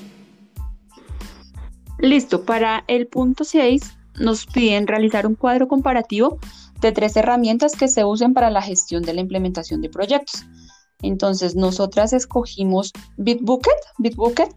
Listo, 1.99 2.45
para 2.45 2.83
el 2.87 3.07
punto 3.07 3.43
6 3.43 3.97
nos 4.19 4.45
piden 4.45 4.87
realizar 4.87 5.25
un 5.25 5.35
cuadro 5.35 5.67
comparativo 5.67 6.39
de 6.81 6.91
tres 6.91 7.15
herramientas 7.15 7.73
que 7.73 7.87
se 7.87 8.05
usen 8.05 8.33
para 8.33 8.49
la 8.49 8.61
gestión 8.61 9.03
de 9.03 9.13
la 9.13 9.21
implementación 9.21 9.81
de 9.81 9.89
proyectos. 9.89 10.45
Entonces, 11.01 11.55
nosotras 11.55 12.13
escogimos 12.13 12.91
Bitbucket, 13.17 13.73
Bitbucket 13.97 14.53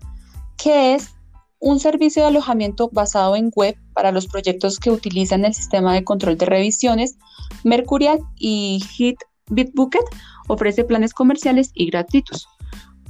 que 0.57 0.95
es 0.95 1.16
un 1.59 1.81
servicio 1.81 2.23
de 2.23 2.29
alojamiento 2.29 2.91
basado 2.93 3.37
en 3.37 3.51
web 3.55 3.77
para 3.95 4.13
los 4.13 4.27
proyectos 4.27 4.79
que 4.79 4.91
utilizan 4.91 5.45
el 5.45 5.55
sistema 5.55 5.95
de 5.95 6.05
control 6.05 6.37
de 6.37 6.47
revisiones 6.47 7.17
Mercurial 7.65 8.21
y 8.37 8.83
Hit 8.91 9.19
Bitbucket 9.51 10.05
ofrece 10.49 10.85
planes 10.85 11.15
comerciales 11.15 11.71
y 11.75 11.87
gratuitos. 11.87 12.49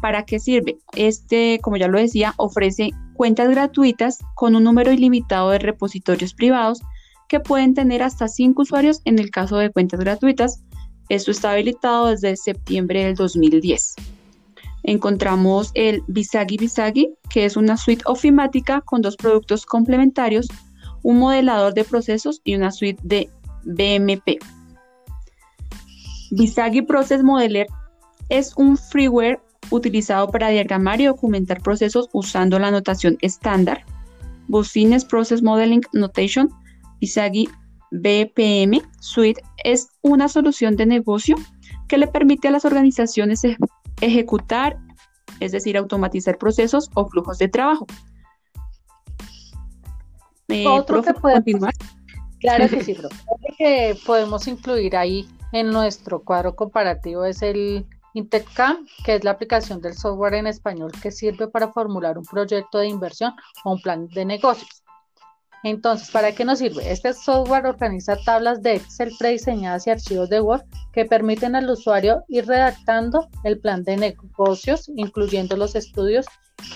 ¿Para 0.01 0.25
qué 0.25 0.39
sirve? 0.39 0.79
Este, 0.95 1.59
como 1.63 1.77
ya 1.77 1.89
lo 1.89 1.99
decía, 1.99 2.35
ofrece 2.37 2.91
cuentas 3.15 3.49
gratuitas 3.49 4.19
con 4.35 4.55
un 4.55 4.65
número 4.65 4.93
ilimitado 4.93 5.51
de 5.51 5.59
repositorios 5.59 6.35
privados 6.35 6.81
que 7.29 7.41
pueden 7.41 7.75
tener 7.75 8.03
hasta 8.03 8.29
5 8.29 8.63
usuarios 8.63 9.01
en 9.05 9.19
el 9.19 9.31
caso 9.31 9.57
de 9.57 9.71
cuentas 9.71 10.01
gratuitas. 10.01 10.63
Esto 11.09 11.31
está 11.31 11.53
habilitado 11.53 12.09
desde 12.09 12.37
septiembre 12.37 13.05
del 13.05 13.15
2010 13.15 13.97
encontramos 14.87 15.73
el 15.75 16.03
Visagi 16.07 16.57
Visagi, 16.57 17.13
que 17.29 17.45
es 17.45 17.57
una 17.57 17.77
suite 17.77 18.05
ofimática 18.07 18.81
con 18.81 19.03
dos 19.03 19.17
productos 19.17 19.67
complementarios, 19.67 20.49
un 21.03 21.19
modelador 21.19 21.75
de 21.75 21.85
procesos 21.85 22.41
y 22.45 22.55
una 22.55 22.71
suite 22.71 23.01
de 23.03 23.29
BMP. 23.65 24.39
Visagi 26.31 26.83
Process 26.83 27.23
Modeler 27.23 27.67
es 28.29 28.57
un 28.57 28.77
freeware 28.77 29.41
utilizado 29.71 30.29
para 30.29 30.49
diagramar 30.49 31.01
y 31.01 31.07
documentar 31.07 31.61
procesos 31.61 32.09
usando 32.13 32.59
la 32.59 32.71
notación 32.71 33.19
estándar. 33.21 33.85
Business 34.49 35.05
Process 35.05 35.43
Modeling 35.43 35.83
Notation, 35.93 36.49
Visagi 37.01 37.49
BPM 37.91 38.83
Suite 39.01 39.43
es 39.65 39.89
una 40.03 40.29
solución 40.29 40.77
de 40.77 40.87
negocio 40.87 41.37
que 41.89 41.99
le 41.99 42.07
permite 42.07 42.49
a 42.49 42.53
las 42.53 42.65
organizaciones 42.65 43.43
ejecutar, 44.01 44.79
es 45.41 45.53
decir, 45.53 45.77
automatizar 45.77 46.39
procesos 46.39 46.91
o 46.95 47.07
flujos 47.09 47.39
de 47.39 47.49
trabajo. 47.49 47.87
Eh, 50.49 50.67
Otro 50.67 51.03
que 51.03 51.15
continuar. 51.15 51.75
Claro 52.41 52.69
que 52.69 52.85
sí, 52.85 52.95
profe. 52.95 53.17
que 53.59 53.99
podemos 54.07 54.47
incluir 54.47 54.97
ahí 54.97 55.29
en 55.53 55.71
nuestro 55.71 56.23
cuadro 56.23 56.55
comparativo 56.55 57.25
es 57.25 57.43
el 57.43 57.87
Intecam, 58.15 58.87
que 59.05 59.17
es 59.17 59.25
la 59.25 59.33
aplicación 59.33 59.81
del 59.83 59.95
software 59.95 60.35
en 60.35 60.47
español 60.47 60.91
que 61.03 61.11
sirve 61.11 61.49
para 61.49 61.73
formular 61.73 62.17
un 62.17 62.25
proyecto 62.25 62.79
de 62.79 62.89
inversión 62.89 63.35
o 63.65 63.73
un 63.73 63.83
plan 63.83 64.09
de 64.09 64.25
negocios. 64.25 64.86
Entonces, 65.67 66.13
¿para 66.13 66.31
qué 66.31 66.45
nos 66.45 66.61
sirve? 66.61 66.93
Este 66.93 67.13
software 67.13 67.67
organiza 67.67 68.17
tablas 68.25 68.63
de 68.63 68.77
Excel 68.77 69.11
prediseñadas 69.19 69.85
y 69.85 69.91
archivos 69.91 70.31
de 70.31 70.41
Word 70.41 70.63
que 70.93 71.07
permiten 71.07 71.57
al 71.57 71.69
usuario 71.69 72.23
ir 72.29 72.47
redactando 72.47 73.29
el 73.43 73.59
plan 73.59 73.83
de 73.83 73.97
negocios, 73.97 74.89
incluyendo 74.95 75.57
los 75.57 75.75
estudios 75.75 76.27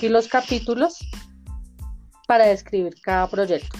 y 0.03 0.09
los 0.09 0.27
capítulos 0.27 0.99
para 2.27 2.47
describir 2.47 2.97
cada 3.01 3.29
proyecto. 3.29 3.79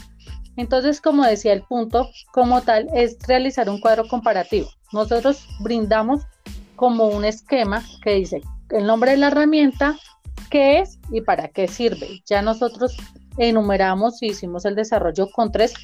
Entonces, 0.57 1.01
como 1.01 1.25
decía, 1.25 1.55
el 1.55 1.63
punto 1.63 2.09
como 2.33 2.63
tal 2.63 2.87
es 2.95 3.19
realizar 3.27 3.69
un 3.69 3.81
cuadro 3.81 4.07
comparativo. 4.07 4.69
Nosotros 4.93 5.45
brindamos 5.59 6.23
como 6.77 7.09
un 7.09 7.25
esquema 7.25 7.83
que 8.05 8.15
dice 8.15 8.43
el 8.71 8.87
nombre 8.87 9.11
de 9.11 9.17
la 9.17 9.27
herramienta, 9.27 9.99
qué 10.51 10.79
es 10.79 11.01
y 11.11 11.21
para 11.21 11.49
qué 11.49 11.67
sirve. 11.67 12.23
Ya 12.27 12.43
nosotros 12.43 12.97
enumeramos 13.39 14.23
y 14.23 14.27
hicimos 14.27 14.65
el 14.65 14.75
desarrollo 14.75 15.31
con 15.31 15.53
tres, 15.53 15.75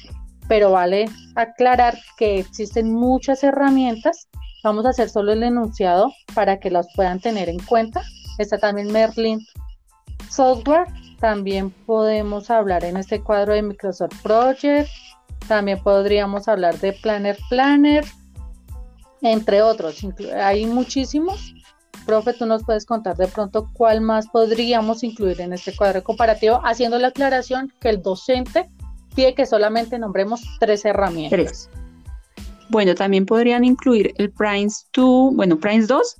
pero 0.47 0.71
vale 0.71 1.09
aclarar 1.35 1.97
que 2.17 2.39
existen 2.39 2.93
muchas 2.93 3.43
herramientas. 3.43 4.27
Vamos 4.63 4.85
a 4.85 4.89
hacer 4.89 5.09
solo 5.09 5.33
el 5.33 5.43
enunciado 5.43 6.11
para 6.33 6.59
que 6.59 6.71
las 6.71 6.87
puedan 6.95 7.19
tener 7.19 7.49
en 7.49 7.59
cuenta. 7.59 8.03
Está 8.37 8.57
también 8.57 8.91
Merlin 8.91 9.45
Software. 10.29 10.87
También 11.19 11.71
podemos 11.71 12.49
hablar 12.49 12.83
en 12.83 12.97
este 12.97 13.21
cuadro 13.21 13.53
de 13.53 13.63
Microsoft 13.63 14.21
Project. 14.21 14.89
También 15.47 15.81
podríamos 15.81 16.47
hablar 16.47 16.77
de 16.79 16.93
Planner 16.93 17.37
Planner, 17.49 18.05
entre 19.21 19.61
otros. 19.61 20.05
Hay 20.35 20.65
muchísimos 20.65 21.53
Profe, 22.07 22.31
tú 22.31 22.45
nos 22.45 22.63
puedes 22.63 22.85
contar 22.85 23.17
de 23.17 23.27
pronto 23.27 23.69
cuál 23.73 23.99
más 23.99 24.29
podríamos 24.29 25.03
incluir 25.03 25.41
en 25.41 25.51
este 25.51 25.75
cuadro 25.75 26.01
comparativo, 26.03 26.61
haciendo 26.63 26.97
la 26.97 27.09
aclaración 27.09 27.71
que 27.81 27.89
el 27.89 28.01
docente 28.01 28.69
pide 29.13 29.35
que 29.35 29.45
solamente 29.45 29.99
nombremos 29.99 30.41
tres 30.61 30.85
herramientas. 30.85 31.69
Bueno, 32.69 32.95
también 32.95 33.25
podrían 33.25 33.65
incluir 33.65 34.13
el 34.17 34.31
Primes 34.31 34.87
2, 34.93 35.35
bueno, 35.35 35.59
Primes 35.59 35.89
2 35.89 36.15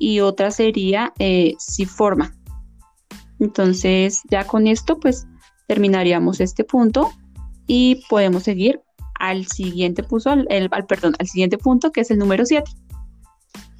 y 0.00 0.18
otra 0.18 0.50
sería 0.50 1.12
eh, 1.20 1.54
forma. 1.86 2.34
Entonces, 3.38 4.22
ya 4.28 4.44
con 4.44 4.66
esto, 4.66 4.98
pues 4.98 5.28
terminaríamos 5.68 6.40
este 6.40 6.64
punto 6.64 7.12
y 7.68 8.02
podemos 8.10 8.42
seguir 8.42 8.80
al 9.20 9.46
siguiente 9.46 10.02
punto, 10.02 10.32
el, 10.48 10.70
perdón, 10.88 11.14
al 11.20 11.28
siguiente 11.28 11.56
punto 11.56 11.92
que 11.92 12.00
es 12.00 12.10
el 12.10 12.18
número 12.18 12.44
7 12.44 12.68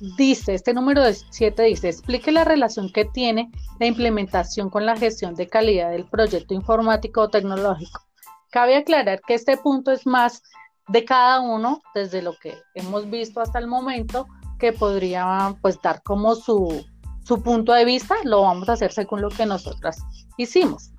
dice, 0.00 0.54
este 0.54 0.74
número 0.74 1.02
7 1.12 1.62
dice, 1.62 1.88
explique 1.88 2.32
la 2.32 2.44
relación 2.44 2.90
que 2.92 3.04
tiene 3.04 3.50
la 3.80 3.86
implementación 3.86 4.70
con 4.70 4.86
la 4.86 4.96
gestión 4.96 5.34
de 5.34 5.48
calidad 5.48 5.90
del 5.90 6.06
proyecto 6.06 6.54
informático 6.54 7.22
o 7.22 7.28
tecnológico. 7.28 8.04
Cabe 8.50 8.76
aclarar 8.76 9.20
que 9.26 9.34
este 9.34 9.56
punto 9.56 9.92
es 9.92 10.06
más 10.06 10.42
de 10.88 11.04
cada 11.04 11.40
uno, 11.40 11.82
desde 11.94 12.22
lo 12.22 12.34
que 12.38 12.56
hemos 12.74 13.10
visto 13.10 13.40
hasta 13.40 13.58
el 13.58 13.66
momento, 13.66 14.26
que 14.58 14.72
podría 14.72 15.56
pues 15.60 15.80
dar 15.82 16.02
como 16.02 16.34
su, 16.34 16.84
su 17.24 17.42
punto 17.42 17.72
de 17.72 17.84
vista, 17.84 18.16
lo 18.24 18.42
vamos 18.42 18.68
a 18.68 18.72
hacer 18.72 18.92
según 18.92 19.20
lo 19.20 19.28
que 19.28 19.46
nosotras 19.46 19.98
hicimos. 20.36 20.90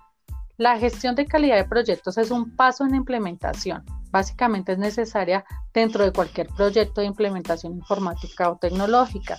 La 0.58 0.78
gestión 0.78 1.16
de 1.16 1.26
calidad 1.26 1.56
de 1.56 1.66
proyectos 1.66 2.18
es 2.18 2.32
un 2.32 2.56
paso 2.56 2.86
en 2.86 2.96
implementación 2.96 3.84
básicamente 4.12 4.74
es 4.74 4.78
necesaria 4.78 5.46
dentro 5.74 6.04
de 6.04 6.12
cualquier 6.12 6.48
proyecto 6.48 7.02
de 7.02 7.08
implementación 7.08 7.74
informática 7.74 8.50
o 8.50 8.58
tecnológica, 8.58 9.38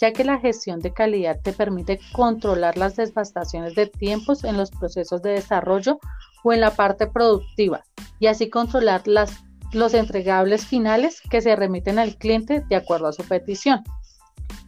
ya 0.00 0.12
que 0.12 0.24
la 0.24 0.38
gestión 0.38 0.80
de 0.80 0.92
calidad 0.92 1.40
te 1.42 1.52
permite 1.52 2.00
controlar 2.12 2.76
las 2.76 2.96
devastaciones 2.96 3.74
de 3.74 3.86
tiempos 3.86 4.44
en 4.44 4.56
los 4.56 4.70
procesos 4.70 5.22
de 5.22 5.30
desarrollo 5.30 5.98
o 6.44 6.52
en 6.52 6.60
la 6.60 6.70
parte 6.70 7.06
productiva 7.06 7.82
y 8.18 8.26
así 8.26 8.48
controlar 8.48 9.06
las, 9.06 9.44
los 9.72 9.94
entregables 9.94 10.66
finales 10.66 11.20
que 11.28 11.40
se 11.40 11.56
remiten 11.56 11.98
al 11.98 12.16
cliente 12.16 12.60
de 12.68 12.76
acuerdo 12.76 13.08
a 13.08 13.12
su 13.12 13.24
petición. 13.24 13.82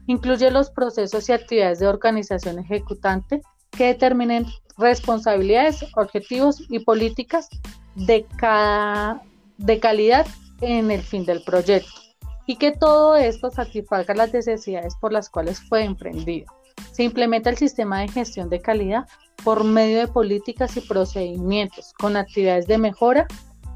Incluye 0.07 0.51
los 0.51 0.71
procesos 0.71 1.29
y 1.29 1.33
actividades 1.33 1.79
de 1.79 1.87
organización 1.87 2.59
ejecutante 2.59 3.43
que 3.71 3.87
determinen 3.87 4.47
responsabilidades, 4.77 5.85
objetivos 5.95 6.65
y 6.69 6.81
políticas 6.81 7.49
de 7.95 8.27
cada 8.37 9.23
de 9.61 9.79
calidad 9.79 10.27
en 10.61 10.91
el 10.91 11.03
fin 11.03 11.25
del 11.25 11.43
proyecto 11.43 12.01
y 12.47 12.57
que 12.57 12.73
todo 12.73 13.17
esto 13.17 13.51
satisfaga 13.51 14.15
las 14.15 14.33
necesidades 14.33 14.95
por 14.97 15.13
las 15.13 15.29
cuales 15.29 15.61
fue 15.61 15.85
emprendido. 15.85 16.53
Se 16.93 17.05
implementa 17.05 17.51
el 17.51 17.59
sistema 17.59 18.01
de 18.01 18.09
gestión 18.09 18.49
de 18.49 18.61
calidad 18.61 19.07
por 19.45 19.65
medio 19.65 19.99
de 19.99 20.09
políticas 20.09 20.77
y 20.77 20.81
procedimientos 20.81 21.93
con 21.99 22.17
actividades 22.17 22.67
de 22.67 22.79
mejora 22.79 23.27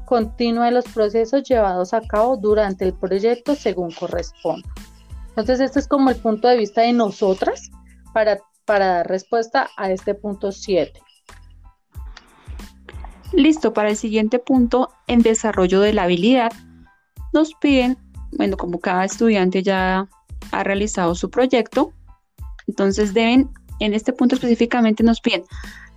continua 0.05 0.65
de 0.65 0.71
los 0.71 0.85
procesos 0.85 1.43
llevados 1.43 1.93
a 1.93 2.01
cabo 2.01 2.37
durante 2.37 2.85
el 2.85 2.93
proyecto 2.93 3.55
según 3.55 3.91
corresponda. 3.91 4.67
Entonces, 5.29 5.59
este 5.59 5.79
es 5.79 5.87
como 5.87 6.09
el 6.09 6.15
punto 6.15 6.47
de 6.47 6.57
vista 6.57 6.81
de 6.81 6.93
nosotras 6.93 7.69
para, 8.13 8.39
para 8.65 8.87
dar 8.87 9.07
respuesta 9.07 9.69
a 9.77 9.91
este 9.91 10.13
punto 10.15 10.51
7. 10.51 11.01
Listo, 13.33 13.73
para 13.73 13.89
el 13.89 13.97
siguiente 13.97 14.39
punto, 14.39 14.89
en 15.07 15.21
desarrollo 15.21 15.81
de 15.81 15.93
la 15.93 16.03
habilidad, 16.03 16.51
nos 17.33 17.53
piden, 17.55 17.97
bueno, 18.37 18.57
como 18.57 18.79
cada 18.79 19.05
estudiante 19.05 19.63
ya 19.63 20.07
ha 20.51 20.63
realizado 20.63 21.15
su 21.15 21.29
proyecto, 21.29 21.91
entonces 22.67 23.13
deben, 23.13 23.49
en 23.79 23.93
este 23.93 24.13
punto 24.13 24.35
específicamente 24.35 25.03
nos 25.03 25.21
piden 25.21 25.43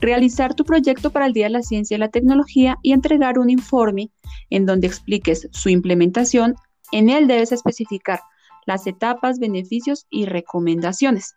realizar 0.01 0.55
tu 0.55 0.65
proyecto 0.65 1.11
para 1.11 1.27
el 1.27 1.33
Día 1.33 1.47
de 1.47 1.51
la 1.51 1.63
Ciencia 1.63 1.97
y 1.97 1.99
la 1.99 2.09
Tecnología 2.09 2.77
y 2.83 2.93
entregar 2.93 3.39
un 3.39 3.51
informe 3.51 4.11
en 4.51 4.67
donde 4.67 4.87
expliques 4.87 5.49
su 5.53 5.69
implementación. 5.69 6.55
En 6.93 7.09
él 7.09 7.27
debes 7.27 7.53
especificar 7.53 8.21
las 8.67 8.87
etapas, 8.87 9.39
beneficios 9.39 10.07
y 10.11 10.27
recomendaciones. 10.27 11.35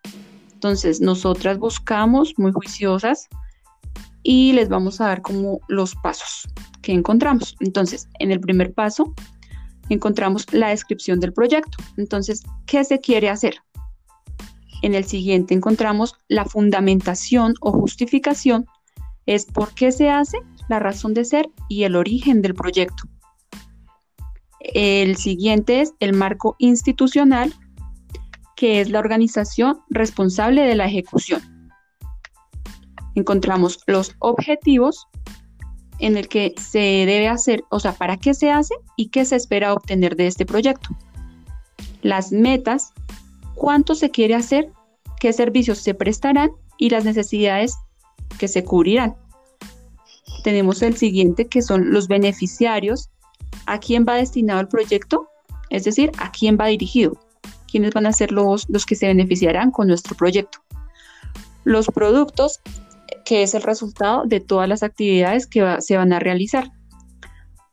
Entonces, 0.52 1.00
nosotras 1.00 1.58
buscamos 1.58 2.34
muy 2.36 2.52
juiciosas 2.52 3.28
y 4.22 4.52
les 4.52 4.68
vamos 4.68 5.00
a 5.00 5.06
dar 5.06 5.22
como 5.22 5.60
los 5.68 5.94
pasos 5.96 6.48
que 6.80 6.92
encontramos. 6.92 7.56
Entonces, 7.60 8.08
en 8.18 8.30
el 8.30 8.40
primer 8.40 8.72
paso 8.72 9.14
encontramos 9.88 10.46
la 10.52 10.68
descripción 10.68 11.20
del 11.20 11.32
proyecto. 11.32 11.78
Entonces, 11.96 12.42
¿qué 12.66 12.84
se 12.84 13.00
quiere 13.00 13.28
hacer? 13.28 13.56
En 14.82 14.94
el 14.94 15.04
siguiente 15.04 15.54
encontramos 15.54 16.16
la 16.28 16.44
fundamentación 16.44 17.54
o 17.60 17.72
justificación, 17.72 18.66
es 19.26 19.46
por 19.46 19.72
qué 19.74 19.92
se 19.92 20.10
hace, 20.10 20.38
la 20.68 20.80
razón 20.80 21.14
de 21.14 21.24
ser 21.24 21.48
y 21.68 21.84
el 21.84 21.96
origen 21.96 22.42
del 22.42 22.54
proyecto. 22.54 23.04
El 24.60 25.16
siguiente 25.16 25.80
es 25.80 25.94
el 26.00 26.12
marco 26.12 26.56
institucional, 26.58 27.52
que 28.56 28.80
es 28.80 28.90
la 28.90 29.00
organización 29.00 29.80
responsable 29.90 30.62
de 30.62 30.76
la 30.76 30.86
ejecución 30.86 31.51
encontramos 33.14 33.80
los 33.86 34.14
objetivos 34.18 35.06
en 35.98 36.16
el 36.16 36.28
que 36.28 36.54
se 36.60 36.78
debe 36.78 37.28
hacer, 37.28 37.62
o 37.70 37.78
sea, 37.78 37.92
para 37.92 38.16
qué 38.16 38.34
se 38.34 38.50
hace 38.50 38.74
y 38.96 39.08
qué 39.08 39.24
se 39.24 39.36
espera 39.36 39.72
obtener 39.72 40.16
de 40.16 40.26
este 40.26 40.44
proyecto. 40.44 40.88
Las 42.02 42.32
metas, 42.32 42.92
cuánto 43.54 43.94
se 43.94 44.10
quiere 44.10 44.34
hacer, 44.34 44.72
qué 45.20 45.32
servicios 45.32 45.78
se 45.78 45.94
prestarán 45.94 46.50
y 46.76 46.90
las 46.90 47.04
necesidades 47.04 47.76
que 48.38 48.48
se 48.48 48.64
cubrirán. 48.64 49.14
Tenemos 50.42 50.82
el 50.82 50.96
siguiente 50.96 51.46
que 51.46 51.62
son 51.62 51.92
los 51.92 52.08
beneficiarios, 52.08 53.10
a 53.66 53.78
quién 53.78 54.04
va 54.08 54.16
destinado 54.16 54.60
el 54.60 54.68
proyecto, 54.68 55.28
es 55.70 55.84
decir, 55.84 56.10
a 56.18 56.32
quién 56.32 56.58
va 56.60 56.66
dirigido, 56.66 57.16
quiénes 57.70 57.92
van 57.92 58.06
a 58.06 58.12
ser 58.12 58.32
los, 58.32 58.68
los 58.68 58.84
que 58.84 58.96
se 58.96 59.06
beneficiarán 59.06 59.70
con 59.70 59.86
nuestro 59.86 60.16
proyecto. 60.16 60.58
Los 61.62 61.86
productos 61.86 62.60
que 63.24 63.42
es 63.42 63.54
el 63.54 63.62
resultado 63.62 64.24
de 64.24 64.40
todas 64.40 64.68
las 64.68 64.82
actividades 64.82 65.46
que 65.46 65.76
se 65.80 65.96
van 65.96 66.12
a 66.12 66.18
realizar. 66.18 66.70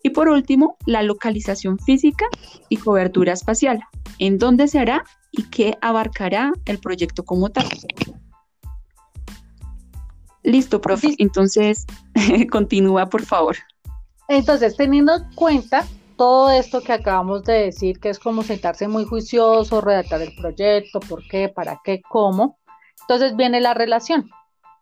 Y 0.03 0.11
por 0.11 0.29
último, 0.29 0.77
la 0.85 1.03
localización 1.03 1.77
física 1.79 2.25
y 2.69 2.77
cobertura 2.77 3.33
espacial, 3.33 3.81
en 4.17 4.37
dónde 4.37 4.67
se 4.67 4.79
hará 4.79 5.03
y 5.31 5.43
qué 5.43 5.77
abarcará 5.81 6.53
el 6.65 6.79
proyecto 6.79 7.25
como 7.25 7.49
tal. 7.49 7.67
Listo, 10.43 10.79
profe. 10.79 11.15
Entonces, 11.17 11.85
continúa, 12.51 13.09
por 13.09 13.23
favor. 13.23 13.57
Entonces, 14.29 14.77
teniendo 14.77 15.15
en 15.15 15.23
cuenta 15.35 15.85
todo 16.15 16.51
esto 16.51 16.81
que 16.81 16.93
acabamos 16.93 17.43
de 17.43 17.53
decir, 17.53 17.99
que 17.99 18.09
es 18.09 18.19
como 18.19 18.43
sentarse 18.43 18.87
muy 18.87 19.05
juicioso, 19.05 19.81
redactar 19.81 20.21
el 20.21 20.35
proyecto, 20.35 20.99
por 20.99 21.27
qué, 21.27 21.49
para 21.49 21.79
qué, 21.83 22.01
cómo, 22.01 22.57
entonces 23.01 23.35
viene 23.35 23.59
la 23.59 23.73
relación. 23.73 24.29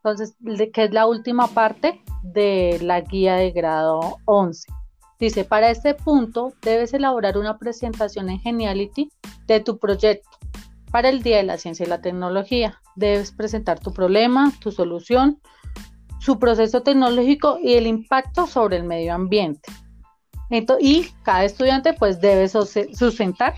Entonces, 0.10 0.36
que 0.72 0.86
es 0.86 0.93
la 0.93 1.06
última 1.06 1.48
parte 1.48 2.02
de 2.24 2.80
la 2.82 3.02
guía 3.02 3.36
de 3.36 3.52
grado 3.52 4.17
11. 4.26 4.67
Dice, 5.20 5.43
para 5.43 5.70
este 5.70 5.96
punto 5.96 6.54
debes 6.62 6.93
elaborar 6.93 7.38
una 7.38 7.58
presentación 7.58 8.30
en 8.30 8.39
Geniality 8.39 9.10
de 9.48 9.60
tu 9.60 9.80
proyecto 9.80 10.30
para 10.91 11.10
el 11.10 11.24
Día 11.24 11.38
de 11.38 11.43
la 11.43 11.58
Ciencia 11.58 11.86
y 11.86 11.89
la 11.89 12.02
Tecnología. 12.02 12.80
Debes 12.96 13.32
presentar 13.32 13.80
tu 13.80 13.91
problema, 13.91 14.54
tu 14.62 14.72
solución, 14.72 15.41
su 16.20 16.39
proceso 16.39 16.84
tecnológico 16.84 17.58
y 17.62 17.74
el 17.74 17.88
impacto 17.88 18.48
sobre 18.48 18.78
el 18.78 18.84
medio 18.84 19.13
ambiente. 19.13 19.72
y 20.80 21.08
cada 21.24 21.43
estudiante 21.43 21.93
pues 21.93 22.22
debe 22.22 22.48
sustentar 22.48 23.56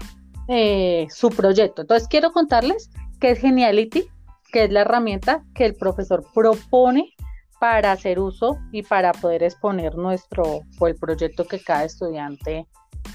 eh, 0.48 1.08
su 1.12 1.30
proyecto. 1.30 1.84
Entonces 1.84 2.08
quiero 2.08 2.32
contarles 2.32 2.90
qué 3.20 3.32
es 3.32 3.40
Geniality, 3.40 4.10
que 4.52 4.66
es 4.66 4.72
la 4.72 4.82
herramienta 4.82 5.44
que 5.54 5.66
el 5.66 5.76
profesor 5.76 6.26
propone 6.34 7.14
para 7.60 7.92
hacer 7.92 8.20
uso 8.20 8.58
y 8.72 8.84
para 8.84 9.12
poder 9.12 9.44
exponer 9.44 9.96
nuestro 9.96 10.62
o 10.80 10.88
el 10.88 10.96
proyecto 10.96 11.46
que 11.46 11.62
cada 11.62 11.84
estudiante 11.84 12.68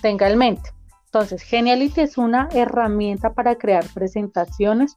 tenga 0.03 0.29
en 0.29 0.39
mente. 0.39 0.71
Entonces, 1.07 1.43
Geniality 1.43 2.03
es 2.03 2.19
una 2.19 2.49
herramienta 2.53 3.33
para 3.33 3.55
crear 3.57 3.85
presentaciones 3.95 4.97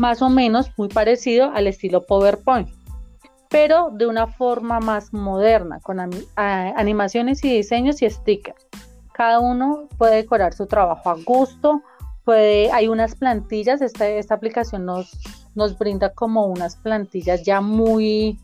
más 0.00 0.20
o 0.20 0.28
menos 0.28 0.70
muy 0.76 0.88
parecido 0.88 1.50
al 1.52 1.66
estilo 1.66 2.04
PowerPoint, 2.04 2.68
pero 3.48 3.90
de 3.92 4.06
una 4.06 4.26
forma 4.26 4.80
más 4.80 5.12
moderna, 5.12 5.78
con 5.80 6.00
animaciones 6.36 7.44
y 7.44 7.56
diseños 7.56 8.02
y 8.02 8.10
stickers. 8.10 8.66
Cada 9.12 9.40
uno 9.40 9.88
puede 9.98 10.16
decorar 10.16 10.54
su 10.54 10.66
trabajo 10.66 11.10
a 11.10 11.16
gusto, 11.24 11.82
puede, 12.24 12.72
hay 12.72 12.88
unas 12.88 13.14
plantillas, 13.14 13.82
esta, 13.82 14.08
esta 14.08 14.34
aplicación 14.34 14.86
nos, 14.86 15.12
nos 15.54 15.78
brinda 15.78 16.12
como 16.12 16.46
unas 16.46 16.76
plantillas 16.76 17.42
ya 17.44 17.60
muy 17.60 18.38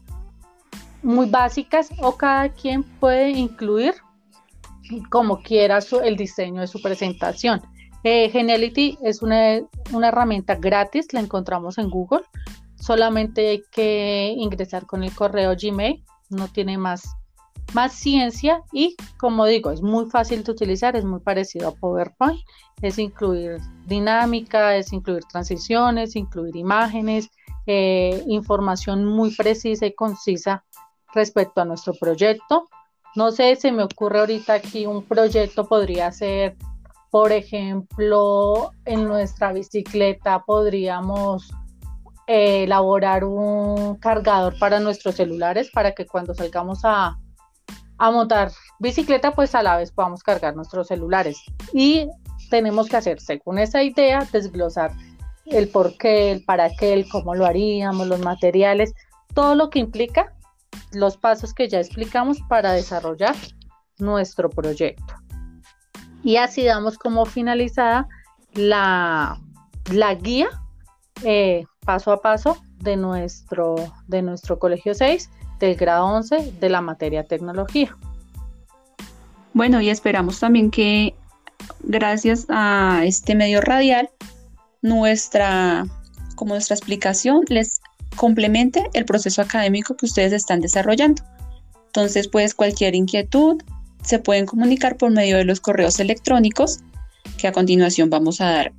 muy 1.03 1.31
básicas 1.31 1.91
o 2.03 2.17
cada 2.17 2.49
quien 2.49 2.83
puede 2.83 3.31
incluir 3.31 3.95
como 5.11 5.43
quiera 5.43 5.79
el 6.03 6.17
diseño 6.17 6.61
de 6.61 6.67
su 6.67 6.81
presentación. 6.81 7.61
Eh, 8.05 8.31
es 9.03 9.23
una, 9.23 9.61
una, 9.93 10.09
herramienta 10.09 10.55
gratis, 10.55 11.13
la 11.13 11.21
encontramos 11.21 11.79
en 11.79 11.91
Google. 11.91 12.23
Solamente 12.77 13.49
hay 13.49 13.63
que 13.71 14.35
ingresar 14.37 14.87
con 14.87 15.03
el 15.03 15.15
correo 15.15 15.55
Gmail, 15.61 16.05
no 16.31 16.49
tiene 16.49 16.79
más, 16.79 17.17
más 17.75 17.93
ciencia 17.93 18.63
y 18.73 18.97
como 19.19 19.47
digo, 19.47 19.71
es 19.71 19.83
muy 19.83 20.07
fácil 20.07 20.43
de 20.45 20.53
utilizar, 20.53 20.97
es 20.97 21.05
muy 21.05 21.21
parecido 21.21 21.69
a 21.69 21.75
PowerPoint. 21.75 22.41
Es 22.81 22.99
incluir 22.99 23.59
dinámica, 23.87 24.77
es 24.77 24.93
incluir 24.93 25.25
transiciones, 25.25 26.15
incluir 26.15 26.55
imágenes, 26.57 27.31
eh, 27.67 28.23
información 28.29 29.05
muy 29.05 29.35
precisa 29.35 29.87
y 29.87 29.95
concisa 29.95 30.65
respecto 31.13 31.61
a 31.61 31.65
nuestro 31.65 31.93
proyecto. 31.95 32.69
No 33.17 33.33
sé, 33.33 33.57
se 33.57 33.73
me 33.73 33.83
ocurre 33.83 34.21
ahorita 34.21 34.55
aquí 34.55 34.87
un 34.87 35.03
proyecto 35.03 35.67
podría 35.67 36.13
ser, 36.13 36.57
por 37.11 37.33
ejemplo, 37.33 38.71
en 38.85 39.05
nuestra 39.05 39.53
bicicleta 39.53 40.45
podríamos 40.45 41.51
eh, 42.27 42.65
elaborar 42.65 43.25
un 43.25 43.97
cargador 43.97 44.59
para 44.59 44.79
nuestros 44.79 45.17
celulares 45.17 45.71
para 45.73 45.93
que 45.93 46.07
cuando 46.07 46.35
salgamos 46.35 46.81
a, 46.85 47.19
a 47.99 48.11
montar 48.11 48.53
bicicleta, 48.79 49.33
pues 49.33 49.55
a 49.55 49.63
la 49.63 49.77
vez 49.77 49.91
podamos 49.91 50.23
cargar 50.23 50.55
nuestros 50.55 50.89
celulares. 50.89 51.43
Y 51.73 52.09
tenemos 52.51 52.89
que 52.89 52.97
hacer, 52.97 53.21
según 53.21 53.59
esa 53.59 53.83
idea, 53.83 54.27
desglosar 54.33 54.93
el 55.47 55.69
por 55.69 55.97
qué, 55.97 56.31
el 56.31 56.45
para 56.45 56.71
qué, 56.71 56.93
el 56.93 57.09
cómo 57.09 57.35
lo 57.35 57.45
haríamos, 57.45 58.07
los 58.07 58.21
materiales, 58.21 58.95
todo 59.35 59.55
lo 59.55 59.71
que 59.71 59.81
implica 59.81 60.33
los 60.93 61.17
pasos 61.17 61.55
que 61.55 61.69
ya 61.69 61.81
explicamos 61.81 62.39
para 62.49 62.73
desarrollar 62.73 63.35
nuestro 63.99 64.49
proyecto. 64.49 65.15
Y 66.23 66.37
así 66.37 66.65
damos 66.65 66.99
como 66.99 67.25
finalizada 67.25 68.09
la, 68.55 69.41
la 69.93 70.15
guía 70.15 70.49
eh, 71.25 71.65
paso 71.85 72.13
a 72.13 72.21
paso 72.21 72.59
de 72.79 72.97
nuestro, 72.97 73.77
de 74.07 74.23
nuestro 74.23 74.59
colegio 74.59 74.95
6 74.95 75.31
del 75.59 75.77
grado 75.77 76.07
11 76.07 76.55
de 76.61 76.69
la 76.69 76.81
materia 76.81 77.25
tecnología. 77.25 77.97
Bueno, 79.55 79.81
y 79.81 79.91
esperamos 79.91 80.41
también 80.41 80.71
que 80.71 81.15
gracias 81.81 82.47
a 82.49 83.03
este 83.05 83.35
medio 83.35 83.61
radial, 83.61 84.09
nuestra, 84.83 85.85
como 86.37 86.55
nuestra 86.55 86.77
explicación 86.77 87.45
les 87.49 87.81
complemente 88.17 88.89
el 88.95 89.05
proceso 89.05 89.43
académico 89.43 89.97
que 89.97 90.07
ustedes 90.07 90.33
están 90.33 90.61
desarrollando. 90.61 91.23
Entonces, 91.87 92.29
pues 92.29 92.55
cualquier 92.55 92.95
inquietud 92.95 93.61
se 94.03 94.19
pueden 94.19 94.47
comunicar 94.47 94.97
por 94.97 95.11
medio 95.11 95.37
de 95.37 95.45
los 95.45 95.61
correos 95.61 96.01
electrónicos 96.01 96.81
que 97.37 97.49
a 97.49 97.53
continuación 97.53 98.09
vamos 98.11 98.41
a 98.41 98.51
dar. 98.51 98.73